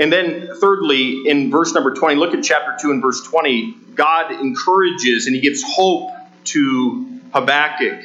[0.00, 3.76] And then, thirdly, in verse number 20, look at chapter 2 and verse 20.
[3.94, 6.10] God encourages and he gives hope
[6.44, 8.02] to Habakkuk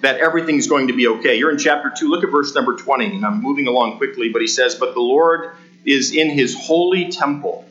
[0.00, 1.34] that everything's going to be okay.
[1.34, 4.40] You're in chapter 2, look at verse number 20, and I'm moving along quickly, but
[4.40, 7.68] he says, But the Lord is in his holy temple.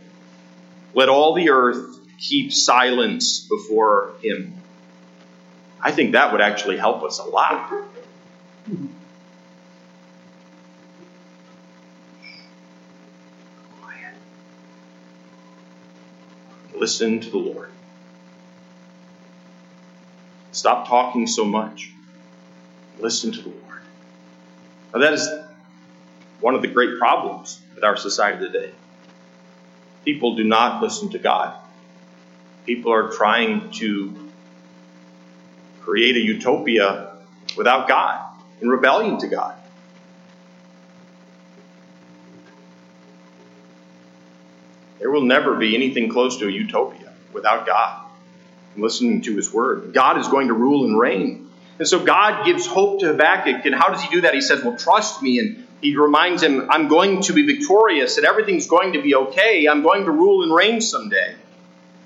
[0.93, 4.53] Let all the earth keep silence before him.
[5.81, 7.71] I think that would actually help us a lot.
[16.79, 17.69] Listen to the Lord.
[20.51, 21.91] Stop talking so much.
[22.99, 23.81] Listen to the Lord.
[24.93, 25.27] Now, that is
[26.39, 28.71] one of the great problems with our society today.
[30.05, 31.55] People do not listen to God.
[32.65, 34.29] People are trying to
[35.81, 37.17] create a utopia
[37.55, 38.21] without God,
[38.61, 39.55] in rebellion to God.
[45.17, 48.05] Will never be anything close to a utopia without God
[48.75, 49.91] listening to his word.
[49.91, 51.49] God is going to rule and reign.
[51.79, 53.65] And so God gives hope to Habakkuk.
[53.65, 54.35] And how does he do that?
[54.35, 55.39] He says, Well, trust me.
[55.39, 59.67] And he reminds him, I'm going to be victorious and everything's going to be okay.
[59.67, 61.33] I'm going to rule and reign someday.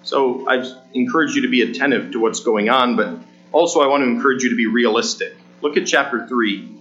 [0.03, 3.19] So I encourage you to be attentive to what's going on, but
[3.51, 5.35] also I want to encourage you to be realistic.
[5.61, 6.77] Look at chapter 3.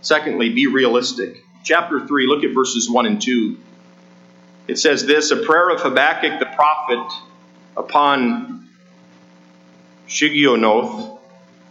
[0.00, 1.42] Secondly, be realistic.
[1.64, 3.58] Chapter 3, look at verses 1 and 2.
[4.72, 7.12] It says this a prayer of Habakkuk the prophet
[7.76, 8.70] upon
[10.08, 11.18] Shigionoth.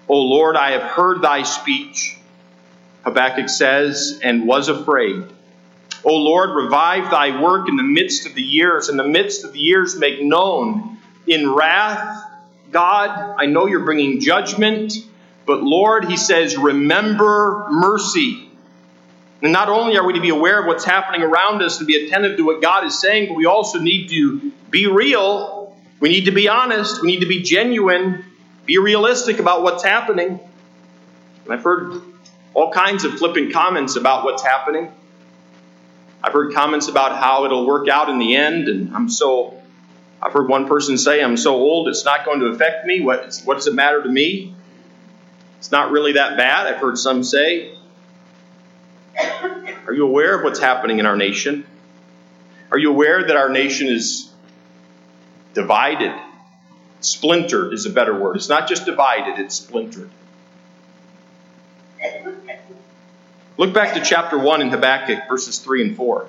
[0.08, 2.16] O Lord, I have heard thy speech,
[3.04, 5.24] Habakkuk says, and was afraid.
[6.04, 8.88] O Lord, revive thy work in the midst of the years.
[8.88, 12.24] In the midst of the years, make known in wrath.
[12.70, 14.94] God, I know you're bringing judgment,
[15.48, 18.51] but Lord, he says, remember mercy.
[19.42, 22.06] And not only are we to be aware of what's happening around us and be
[22.06, 25.76] attentive to what God is saying, but we also need to be real.
[26.00, 27.02] We need to be honest.
[27.02, 28.24] We need to be genuine.
[28.66, 30.40] Be realistic about what's happening.
[31.46, 32.02] And I've heard
[32.54, 34.92] all kinds of flippant comments about what's happening.
[36.24, 39.60] I've heard comments about how it'll work out in the end, and I'm so.
[40.22, 43.02] I've heard one person say, I'm so old it's not going to affect me.
[43.02, 44.54] What, what does it matter to me?
[45.58, 46.68] It's not really that bad.
[46.68, 47.76] I've heard some say,
[49.18, 51.66] are you aware of what's happening in our nation?
[52.72, 54.32] Are you aware that our nation is
[55.54, 56.14] divided?
[57.02, 58.36] Splintered is a better word.
[58.38, 60.10] It's not just divided, it's splintered.
[63.58, 66.28] Look back to chapter 1 in Habakkuk, verses 3 and 4.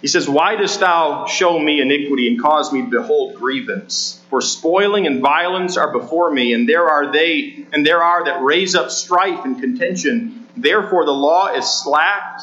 [0.00, 4.20] He says, Why dost thou show me iniquity and cause me to behold grievance?
[4.30, 8.42] For spoiling and violence are before me, and there are they, and there are that
[8.42, 10.41] raise up strife and contention.
[10.56, 12.42] Therefore the law is slacked,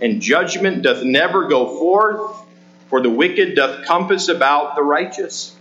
[0.00, 2.42] and judgment doth never go forth,
[2.88, 5.56] for the wicked doth compass about the righteous.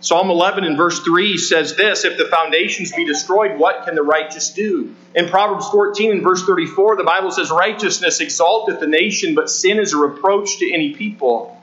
[0.00, 4.02] Psalm 11 in verse 3 says this If the foundations be destroyed, what can the
[4.02, 4.94] righteous do?
[5.14, 9.78] In Proverbs 14 and verse 34, the Bible says, Righteousness exalteth the nation, but sin
[9.78, 11.60] is a reproach to any people.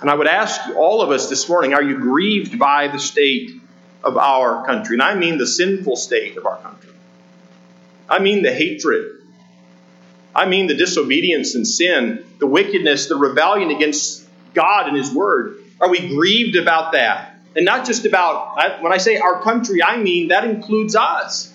[0.00, 3.50] And I would ask all of us this morning, are you grieved by the state
[4.02, 4.94] of our country?
[4.94, 6.93] And I mean the sinful state of our country.
[8.08, 9.22] I mean the hatred.
[10.34, 15.58] I mean the disobedience and sin, the wickedness, the rebellion against God and His Word.
[15.80, 17.36] Are we grieved about that?
[17.56, 21.52] And not just about, when I say our country, I mean that includes us.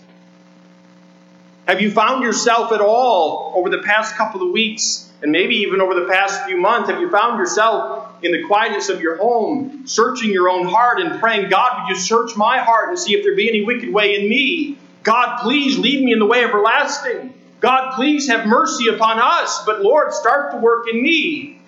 [1.68, 5.82] Have you found yourself at all over the past couple of weeks, and maybe even
[5.82, 9.84] over the past few months, have you found yourself in the quietness of your home,
[9.86, 13.24] searching your own heart and praying, God, would you search my heart and see if
[13.24, 14.78] there be any wicked way in me?
[15.04, 17.34] God, please lead me in the way everlasting.
[17.60, 21.62] God, please have mercy upon us, but Lord, start the work in me.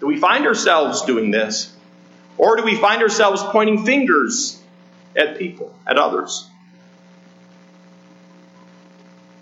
[0.00, 1.74] Do we find ourselves doing this?
[2.38, 4.60] Or do we find ourselves pointing fingers
[5.14, 6.48] at people, at others?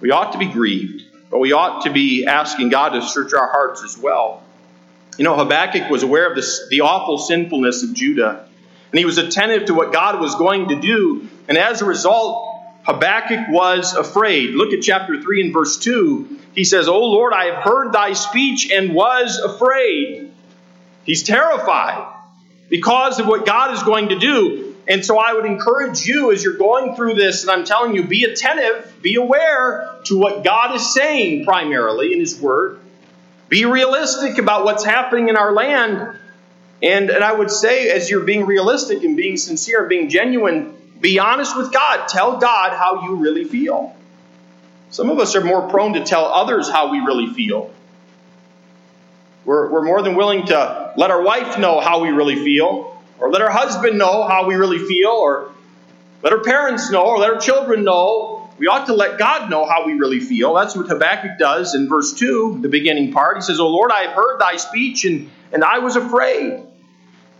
[0.01, 3.49] We ought to be grieved, but we ought to be asking God to search our
[3.49, 4.43] hearts as well.
[5.17, 8.49] You know, Habakkuk was aware of this, the awful sinfulness of Judah,
[8.91, 11.29] and he was attentive to what God was going to do.
[11.49, 12.49] And as a result,
[12.85, 14.51] Habakkuk was afraid.
[14.51, 16.39] Look at chapter 3 and verse 2.
[16.55, 20.33] He says, O Lord, I have heard thy speech and was afraid.
[21.05, 22.15] He's terrified
[22.69, 24.75] because of what God is going to do.
[24.87, 28.05] And so I would encourage you as you're going through this, and I'm telling you,
[28.05, 32.81] be attentive, be aware to what God is saying primarily in His Word.
[33.51, 36.19] Be realistic about what's happening in our land.
[36.83, 40.75] And, and I would say, as you're being realistic and being sincere and being genuine,
[41.01, 42.09] be honest with God.
[42.09, 43.95] Tell God how you really feel.
[44.91, 47.71] Some of us are more prone to tell others how we really feel.
[49.45, 53.31] We're, we're more than willing to let our wife know how we really feel, or
[53.31, 55.53] let our husband know how we really feel, or
[56.23, 58.51] let our parents know, or let our children know.
[58.59, 60.55] We ought to let God know how we really feel.
[60.55, 63.37] That's what Habakkuk does in verse 2, the beginning part.
[63.37, 66.67] He says, O Lord, I have heard thy speech, and, and I was afraid.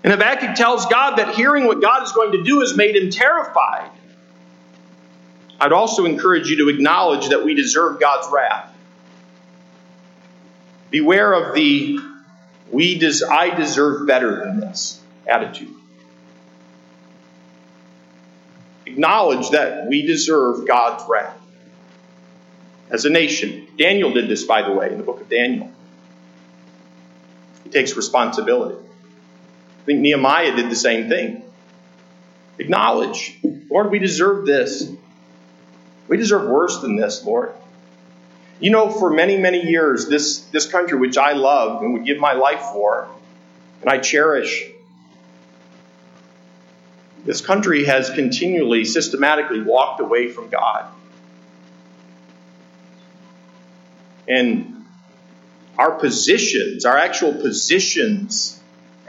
[0.05, 3.11] And Habakkuk tells God that hearing what God is going to do has made him
[3.11, 3.91] terrified.
[5.61, 8.73] I'd also encourage you to acknowledge that we deserve God's wrath.
[10.91, 11.99] Beware of the
[12.71, 15.75] we des- I deserve better than this attitude.
[18.87, 21.37] Acknowledge that we deserve God's wrath
[22.91, 23.67] as a nation.
[23.77, 25.71] Daniel did this, by the way, in the book of Daniel.
[27.65, 28.88] He takes responsibility.
[29.89, 31.43] Think Nehemiah did the same thing.
[32.59, 33.39] Acknowledge,
[33.71, 34.87] Lord, we deserve this.
[36.09, 37.55] We deserve worse than this, Lord.
[38.61, 42.19] You know, for many, many years, this, this country, which I love and would give
[42.19, 43.09] my life for,
[43.81, 44.71] and I cherish,
[47.25, 50.85] this country has continually, systematically walked away from God.
[54.29, 54.85] And
[55.79, 58.59] our positions, our actual positions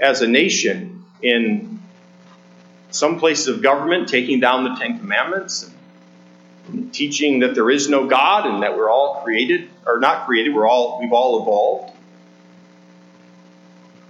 [0.01, 1.79] as a nation in
[2.91, 5.69] some places of government, taking down the Ten Commandments,
[6.67, 10.53] and teaching that there is no God and that we're all created, or not created,
[10.53, 11.95] we're all, we've all evolved.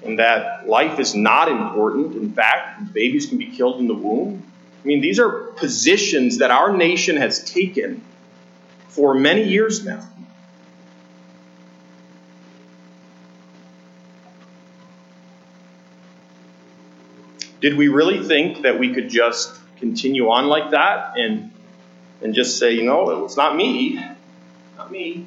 [0.03, 2.15] and that life is not important.
[2.15, 4.43] In fact, babies can be killed in the womb.
[4.83, 8.01] I mean, these are positions that our nation has taken
[8.87, 10.07] for many years now.
[17.61, 21.51] Did we really think that we could just continue on like that and
[22.21, 23.95] and just say, you know, it's not me,
[24.77, 25.25] not me,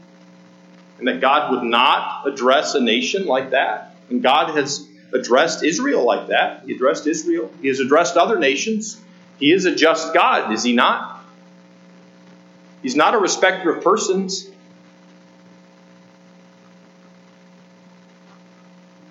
[0.98, 3.94] and that God would not address a nation like that?
[4.10, 6.64] And God has addressed Israel like that.
[6.66, 7.50] He addressed Israel.
[7.60, 9.00] He has addressed other nations.
[9.38, 11.24] He is a just God, is he not?
[12.82, 14.48] He's not a respecter of persons.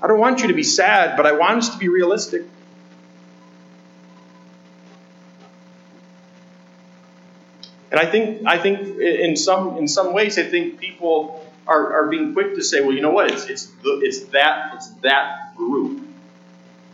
[0.01, 2.43] I don't want you to be sad, but I want us to be realistic.
[7.91, 12.07] And I think, I think in some in some ways, I think people are, are
[12.07, 13.29] being quick to say, well, you know what?
[13.29, 16.01] It's it's the, it's that it's that group,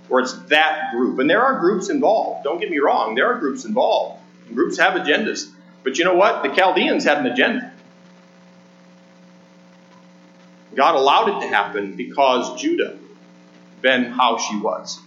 [0.09, 1.19] or it's that group.
[1.19, 2.43] And there are groups involved.
[2.43, 3.13] Don't get me wrong.
[3.13, 4.21] There are groups involved.
[4.51, 5.51] Groups have agendas.
[5.83, 6.41] But you know what?
[6.41, 7.71] The Chaldeans had an agenda.
[10.73, 12.97] God allowed it to happen because Judah
[13.81, 14.99] been how she was.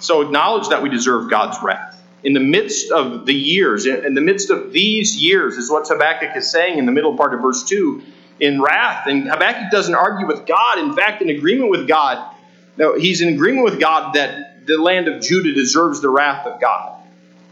[0.00, 4.20] So acknowledge that we deserve God's wrath in the midst of the years, in the
[4.22, 7.64] midst of these years, is what Habakkuk is saying in the middle part of verse
[7.64, 8.02] 2
[8.40, 9.06] in wrath.
[9.06, 10.78] And Habakkuk doesn't argue with God.
[10.78, 12.34] In fact, in agreement with God,
[12.78, 16.60] no, he's in agreement with God that the land of Judah deserves the wrath of
[16.60, 17.02] God.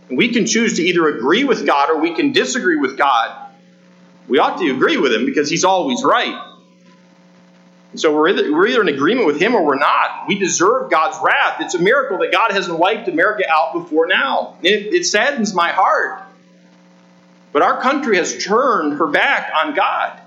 [0.09, 3.51] And we can choose to either agree with God or we can disagree with God.
[4.27, 6.52] We ought to agree with him because he's always right.
[7.95, 10.27] So we're either, we're either in agreement with him or we're not.
[10.27, 11.61] We deserve God's wrath.
[11.61, 14.57] It's a miracle that God hasn't wiped America out before now.
[14.63, 16.23] It, it saddens my heart.
[17.53, 20.19] But our country has turned her back on God.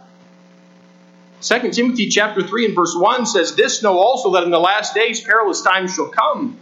[1.41, 4.93] 2 Timothy chapter 3 and verse 1 says, This know also that in the last
[4.93, 6.57] days perilous times shall come.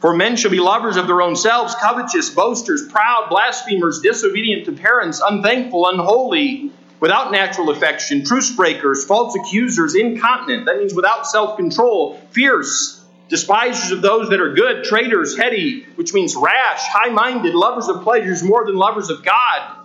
[0.00, 4.72] For men shall be lovers of their own selves, covetous, boasters, proud, blasphemers, disobedient to
[4.72, 6.72] parents, unthankful, unholy
[7.04, 10.64] without natural affection, truce breakers, false accusers, incontinent.
[10.64, 16.14] That means without self control, fierce, despisers of those that are good, traitors, heady, which
[16.14, 19.76] means rash, high minded, lovers of pleasures more than lovers of God.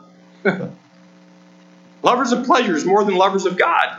[2.04, 3.98] lovers of pleasures more than lovers of God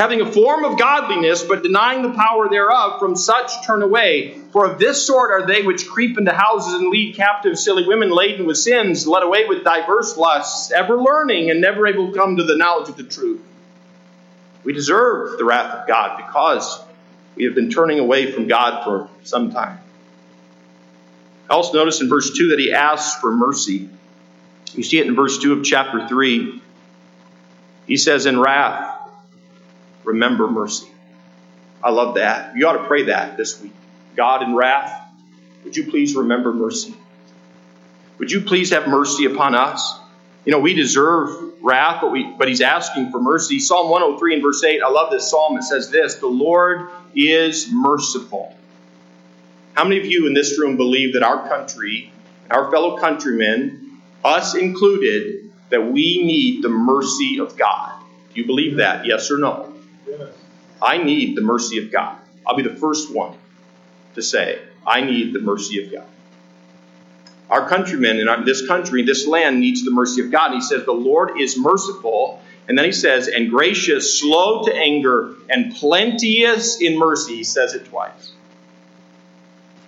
[0.00, 4.38] having a form of godliness, but denying the power thereof, from such turn away.
[4.50, 8.10] For of this sort are they which creep into houses and lead captive silly women
[8.10, 12.38] laden with sins, led away with diverse lusts, ever learning and never able to come
[12.38, 13.42] to the knowledge of the truth.
[14.64, 16.82] We deserve the wrath of God because
[17.34, 19.80] we have been turning away from God for some time.
[21.50, 23.90] I also notice in verse 2 that he asks for mercy.
[24.72, 26.62] You see it in verse 2 of chapter 3.
[27.86, 28.99] He says, In wrath,
[30.04, 30.90] remember mercy.
[31.82, 32.56] I love that.
[32.56, 33.72] You ought to pray that this week.
[34.16, 35.08] God in wrath,
[35.64, 36.94] would you please remember mercy?
[38.18, 39.98] Would you please have mercy upon us?
[40.44, 43.58] You know, we deserve wrath, but we but he's asking for mercy.
[43.58, 45.56] Psalm 103 and verse 8, I love this psalm.
[45.56, 48.54] It says this the Lord is merciful.
[49.74, 52.12] How many of you in this room believe that our country,
[52.50, 58.02] our fellow countrymen, us included, that we need the mercy of God?
[58.34, 59.06] Do you believe that?
[59.06, 59.69] Yes or no?
[60.82, 62.18] I need the mercy of God.
[62.46, 63.36] I'll be the first one
[64.14, 66.06] to say, I need the mercy of God.
[67.50, 70.52] Our countrymen in this country, this land needs the mercy of God.
[70.52, 72.40] And he says, The Lord is merciful.
[72.68, 77.34] And then he says, and gracious, slow to anger, and plenteous in mercy.
[77.34, 78.30] He says it twice.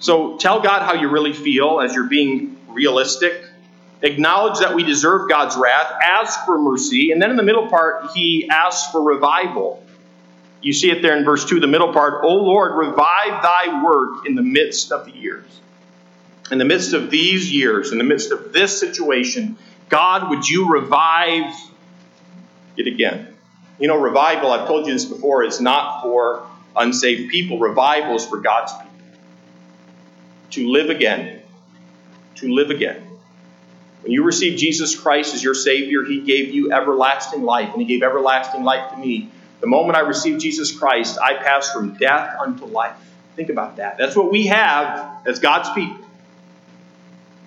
[0.01, 3.45] So tell God how you really feel as you're being realistic.
[4.03, 5.93] Acknowledge that we deserve God's wrath.
[6.03, 7.13] Ask for mercy.
[7.13, 9.82] And then in the middle part, he asks for revival.
[10.63, 12.25] You see it there in verse 2, the middle part.
[12.25, 15.45] O Lord, revive thy work in the midst of the years.
[16.51, 19.59] In the midst of these years, in the midst of this situation,
[19.89, 21.53] God, would you revive
[22.77, 23.35] it again?
[23.79, 26.47] You know, revival, I've told you this before, is not for
[26.77, 27.59] unsaved people.
[27.59, 28.89] Revival is for God's people.
[30.51, 31.41] To live again.
[32.37, 33.03] To live again.
[34.03, 37.87] When you received Jesus Christ as your Savior, He gave you everlasting life, and He
[37.87, 39.31] gave everlasting life to me.
[39.63, 42.97] The moment I received Jesus Christ, I passed from death unto life.
[43.37, 43.97] Think about that.
[43.97, 46.05] That's what we have as God's people.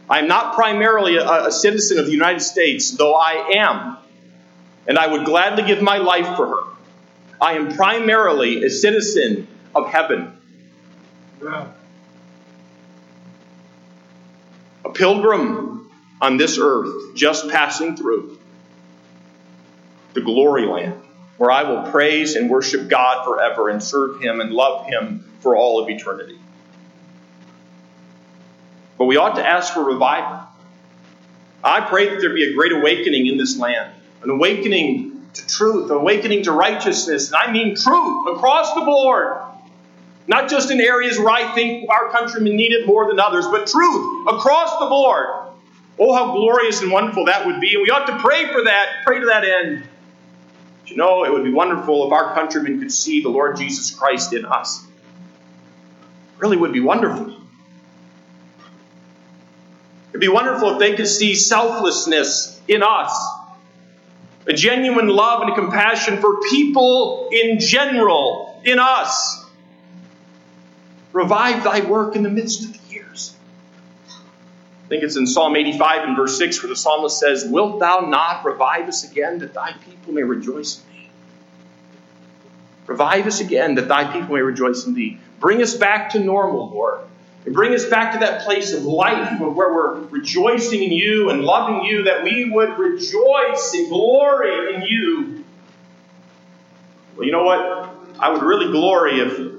[0.09, 3.97] I am not primarily a, a, citizen of the United States, though I am,
[4.87, 6.63] and I would gladly give my life for her.
[7.41, 10.31] I am primarily a citizen of heaven.
[14.85, 15.91] A pilgrim
[16.21, 18.39] on this earth, just passing through.
[20.13, 21.04] the glory land,
[21.37, 25.55] where I will praise and worship God forever and serve Him and love Him for
[25.55, 26.39] all of eternity.
[28.97, 30.47] But we ought to ask for revival.
[31.63, 33.91] I pray that there be a great awakening in this land,
[34.23, 39.41] an awakening to truth, an awakening to righteousness, and I mean truth across the board.
[40.27, 43.67] Not just in areas where I think our countrymen need it more than others, but
[43.67, 45.27] truth across the board.
[45.99, 47.73] Oh, how glorious and wonderful that would be.
[47.73, 49.87] And we ought to pray for that, pray to that end.
[50.87, 54.33] You know, it would be wonderful if our countrymen could see the Lord Jesus Christ
[54.33, 54.83] in us.
[54.83, 57.35] It really would be wonderful.
[60.09, 63.13] It'd be wonderful if they could see selflessness in us,
[64.47, 69.43] a genuine love and compassion for people in general in us.
[71.11, 72.84] Revive thy work in the midst of the.
[74.85, 78.01] I think it's in Psalm 85 and verse 6 where the psalmist says, Wilt thou
[78.01, 81.09] not revive us again that thy people may rejoice in thee?
[82.85, 85.17] Revive us again that thy people may rejoice in thee.
[85.39, 86.99] Bring us back to normal, Lord.
[87.45, 91.41] And bring us back to that place of life where we're rejoicing in you and
[91.41, 95.43] loving you, that we would rejoice and glory in you.
[97.15, 97.89] Well, you know what?
[98.19, 99.54] I would really glory if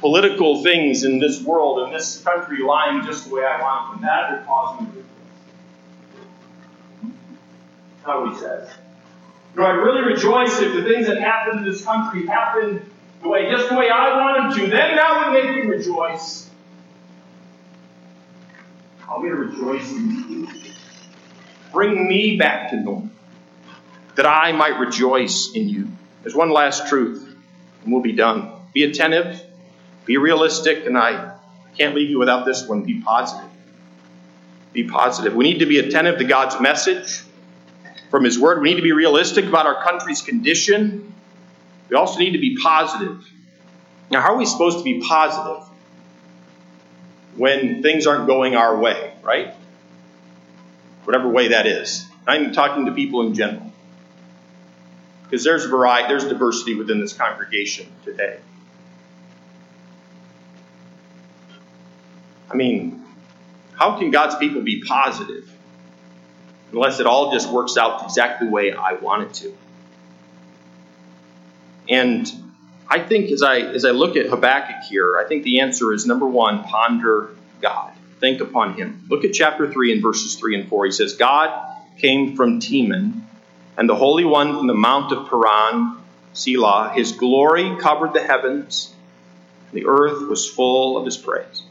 [0.00, 4.02] political things in this world, and this country, lying just the way I want them.
[4.02, 5.06] That would cause me to rejoice.
[8.02, 8.68] How he says.
[9.54, 12.88] Know, I'd really rejoice if the things that happen in this country happen
[13.22, 14.70] the way, just the way I want them to.
[14.70, 16.48] Then that would make me rejoice.
[19.08, 20.48] I'll be rejoicing.
[21.72, 23.10] Bring me back to normal,
[24.14, 25.88] that I might rejoice in you.
[26.22, 27.36] There's one last truth,
[27.82, 28.52] and we'll be done.
[28.72, 29.42] Be attentive,
[30.10, 31.36] be realistic, and I
[31.78, 32.82] can't leave you without this one.
[32.82, 33.48] Be positive.
[34.72, 35.34] Be positive.
[35.34, 37.22] We need to be attentive to God's message
[38.10, 38.60] from His Word.
[38.60, 41.14] We need to be realistic about our country's condition.
[41.88, 43.24] We also need to be positive.
[44.10, 45.70] Now, how are we supposed to be positive?
[47.36, 49.54] when things aren't going our way, right?
[51.04, 52.06] Whatever way that is.
[52.26, 53.72] I'm talking to people in general.
[55.24, 58.38] Because there's variety, there's diversity within this congregation today.
[62.50, 63.04] I mean,
[63.72, 65.50] how can God's people be positive
[66.72, 69.56] unless it all just works out exactly the way I want it to?
[71.88, 72.30] And
[72.88, 76.06] I think as I as I look at Habakkuk here, I think the answer is
[76.06, 77.30] number one, ponder
[77.60, 77.92] God.
[78.18, 79.04] Think upon him.
[79.08, 80.84] Look at chapter 3 and verses 3 and 4.
[80.84, 81.50] He says, God
[81.96, 83.22] came from Teman,
[83.78, 85.96] and the Holy One from the Mount of Paran,
[86.34, 86.92] Selah.
[86.94, 88.94] His glory covered the heavens,
[89.70, 91.62] and the earth was full of his praise.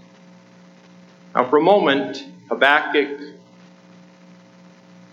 [1.36, 3.20] Now, for a moment, Habakkuk,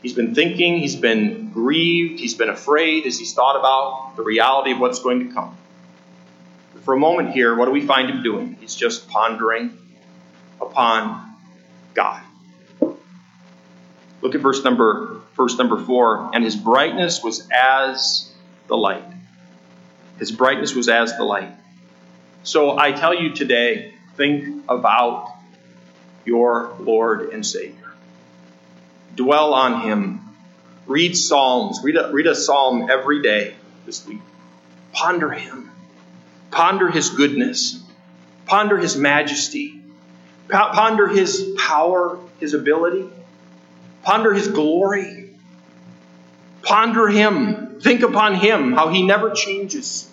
[0.03, 4.73] he's been thinking, he's been grieved, he's been afraid as he's thought about the reality
[4.73, 5.57] of what's going to come
[6.73, 8.57] But for a moment here, what do we find him doing?
[8.61, 9.77] He's just pondering
[10.61, 11.35] upon
[11.95, 12.23] God.
[14.23, 16.31] Look at verse number verse number four.
[16.35, 18.33] And his brightness was as
[18.69, 19.05] the light.
[20.19, 21.53] His brightness was as the light.
[22.43, 25.36] So I tell you today, think about
[26.27, 27.93] your Lord and Savior.
[29.15, 30.21] Dwell on him.
[30.87, 31.81] Read Psalms.
[31.83, 33.55] Read a, read a psalm every day
[33.87, 34.21] this week.
[34.93, 35.71] Ponder him.
[36.51, 37.83] Ponder his goodness.
[38.47, 39.81] Ponder his majesty.
[40.49, 43.09] Ponder his power, his ability.
[44.03, 45.31] Ponder his glory.
[46.63, 47.81] Ponder him.
[47.81, 50.11] Think upon him, how he never changes.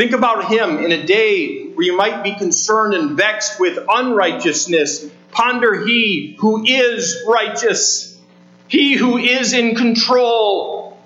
[0.00, 5.04] Think about him in a day where you might be concerned and vexed with unrighteousness.
[5.30, 8.18] Ponder he who is righteous,
[8.66, 10.98] he who is in control.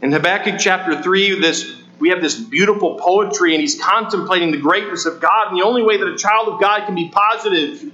[0.00, 5.04] In Habakkuk chapter 3, this we have this beautiful poetry, and he's contemplating the greatness
[5.04, 5.48] of God.
[5.48, 7.92] And the only way that a child of God can be positive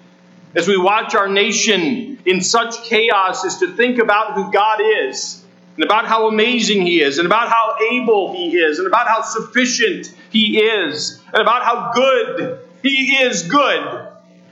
[0.54, 5.37] as we watch our nation in such chaos is to think about who God is,
[5.78, 9.22] and about how amazing He is, and about how able He is, and about how
[9.22, 14.08] sufficient He is, and about how good He is good.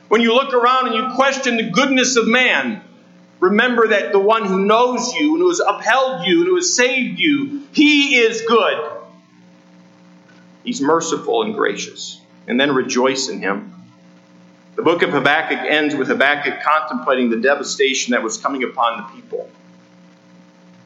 [0.07, 2.81] When you look around and you question the goodness of man,
[3.41, 6.73] remember that the one who knows you, and who has upheld you, and who has
[6.73, 8.93] saved you, He is good.
[10.63, 12.21] He's merciful and gracious.
[12.47, 13.73] And then rejoice in him.
[14.77, 19.21] The book of Habakkuk ends with Habakkuk contemplating the devastation that was coming upon the
[19.21, 19.51] people.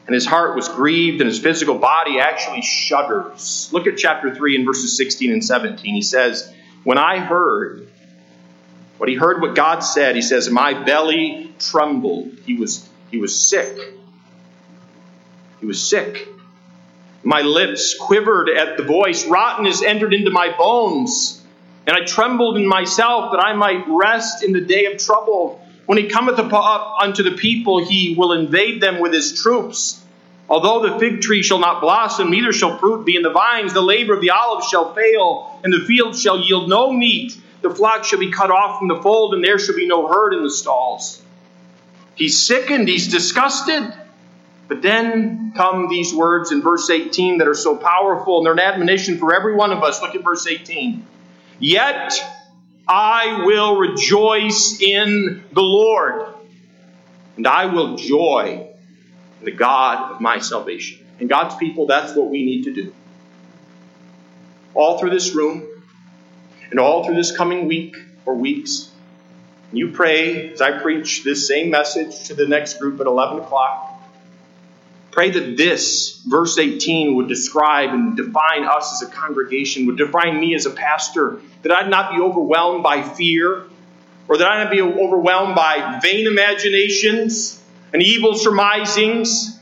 [0.07, 3.69] And his heart was grieved, and his physical body actually shudders.
[3.71, 5.93] Look at chapter 3 and verses 16 and 17.
[5.93, 6.51] He says,
[6.83, 7.87] When I heard,
[8.97, 12.33] what he heard what God said, he says, My belly trembled.
[12.45, 13.77] He was, he was sick.
[15.59, 16.27] He was sick.
[17.23, 19.27] My lips quivered at the voice.
[19.27, 21.41] Rottenness entered into my bones.
[21.85, 25.65] And I trembled in myself that I might rest in the day of trouble.
[25.91, 30.01] When he cometh up unto the people, he will invade them with his troops.
[30.47, 33.81] Although the fig tree shall not blossom, neither shall fruit be in the vines, the
[33.81, 37.35] labor of the olive shall fail, and the field shall yield no meat.
[37.61, 40.33] The flock shall be cut off from the fold, and there shall be no herd
[40.33, 41.21] in the stalls.
[42.15, 43.93] He's sickened, he's disgusted.
[44.69, 48.59] But then come these words in verse 18 that are so powerful, and they're an
[48.59, 50.01] admonition for every one of us.
[50.01, 51.05] Look at verse 18.
[51.59, 52.13] Yet
[52.93, 56.35] I will rejoice in the Lord,
[57.37, 58.67] and I will joy
[59.39, 60.99] in the God of my salvation.
[61.17, 62.93] And God's people, that's what we need to do.
[64.73, 65.65] All through this room,
[66.69, 68.91] and all through this coming week or weeks,
[69.71, 73.90] you pray as I preach this same message to the next group at 11 o'clock.
[75.11, 80.39] Pray that this, verse 18, would describe and define us as a congregation, would define
[80.39, 83.65] me as a pastor, that I'd not be overwhelmed by fear,
[84.29, 89.59] or that I'd not be overwhelmed by vain imaginations and evil surmisings.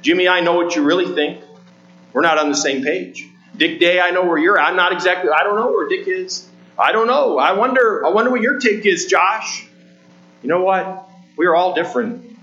[0.00, 1.44] Jimmy, I know what you really think.
[2.14, 3.28] We're not on the same page.
[3.56, 4.68] Dick Day, I know where you're at.
[4.68, 6.48] I'm not exactly, I don't know where Dick is.
[6.78, 7.38] I don't know.
[7.38, 9.66] I wonder, I wonder what your take is, Josh.
[10.42, 11.08] You know what?
[11.36, 12.36] We are all different.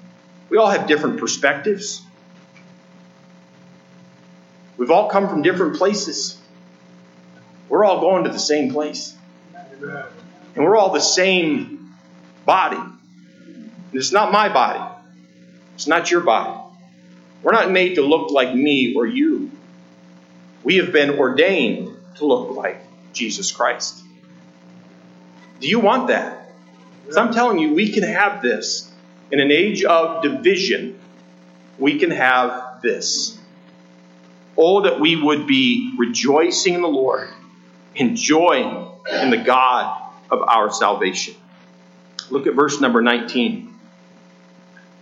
[0.50, 2.02] We all have different perspectives.
[4.82, 6.42] We've all come from different places.
[7.70, 9.16] We're all going to the same place.
[10.56, 11.94] And we're all the same
[12.48, 12.78] body.
[12.78, 14.84] And it's not my body.
[15.76, 16.60] It's not your body.
[17.44, 19.52] We're not made to look like me or you.
[20.64, 24.02] We have been ordained to look like Jesus Christ.
[25.60, 26.54] Do you want that?
[27.04, 28.92] Because I'm telling you, we can have this.
[29.30, 31.00] In an age of division,
[31.78, 33.38] we can have this.
[34.58, 37.30] Oh, that we would be rejoicing in the Lord,
[37.96, 41.36] enjoying in the God of our salvation.
[42.30, 43.74] Look at verse number 19.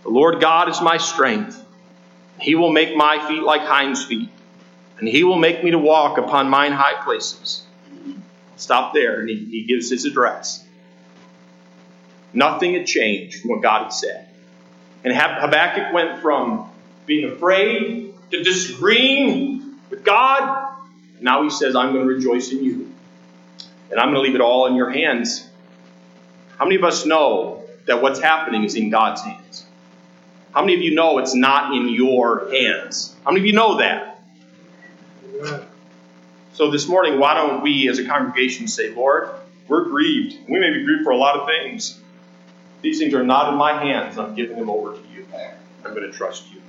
[0.02, 1.64] The Lord God is my strength.
[2.40, 4.30] He will make my feet like hinds' feet,
[4.98, 7.62] and he will make me to walk upon mine high places.
[8.56, 10.64] Stop there, and he, he gives his address.
[12.32, 14.28] Nothing had changed from what God had said.
[15.04, 16.70] And Habakkuk went from
[17.06, 20.76] being afraid to disagreeing with God.
[21.20, 22.92] Now he says, I'm going to rejoice in you.
[23.90, 25.46] And I'm going to leave it all in your hands.
[26.58, 29.64] How many of us know that what's happening is in God's hands?
[30.52, 33.14] How many of you know it's not in your hands?
[33.24, 34.22] How many of you know that?
[36.54, 39.30] So this morning, why don't we as a congregation say, Lord,
[39.68, 40.36] we're grieved.
[40.48, 41.98] We may be grieved for a lot of things.
[42.82, 44.18] These things are not in my hands.
[44.18, 45.26] I'm giving them over to you.
[45.84, 46.60] I'm going to trust you.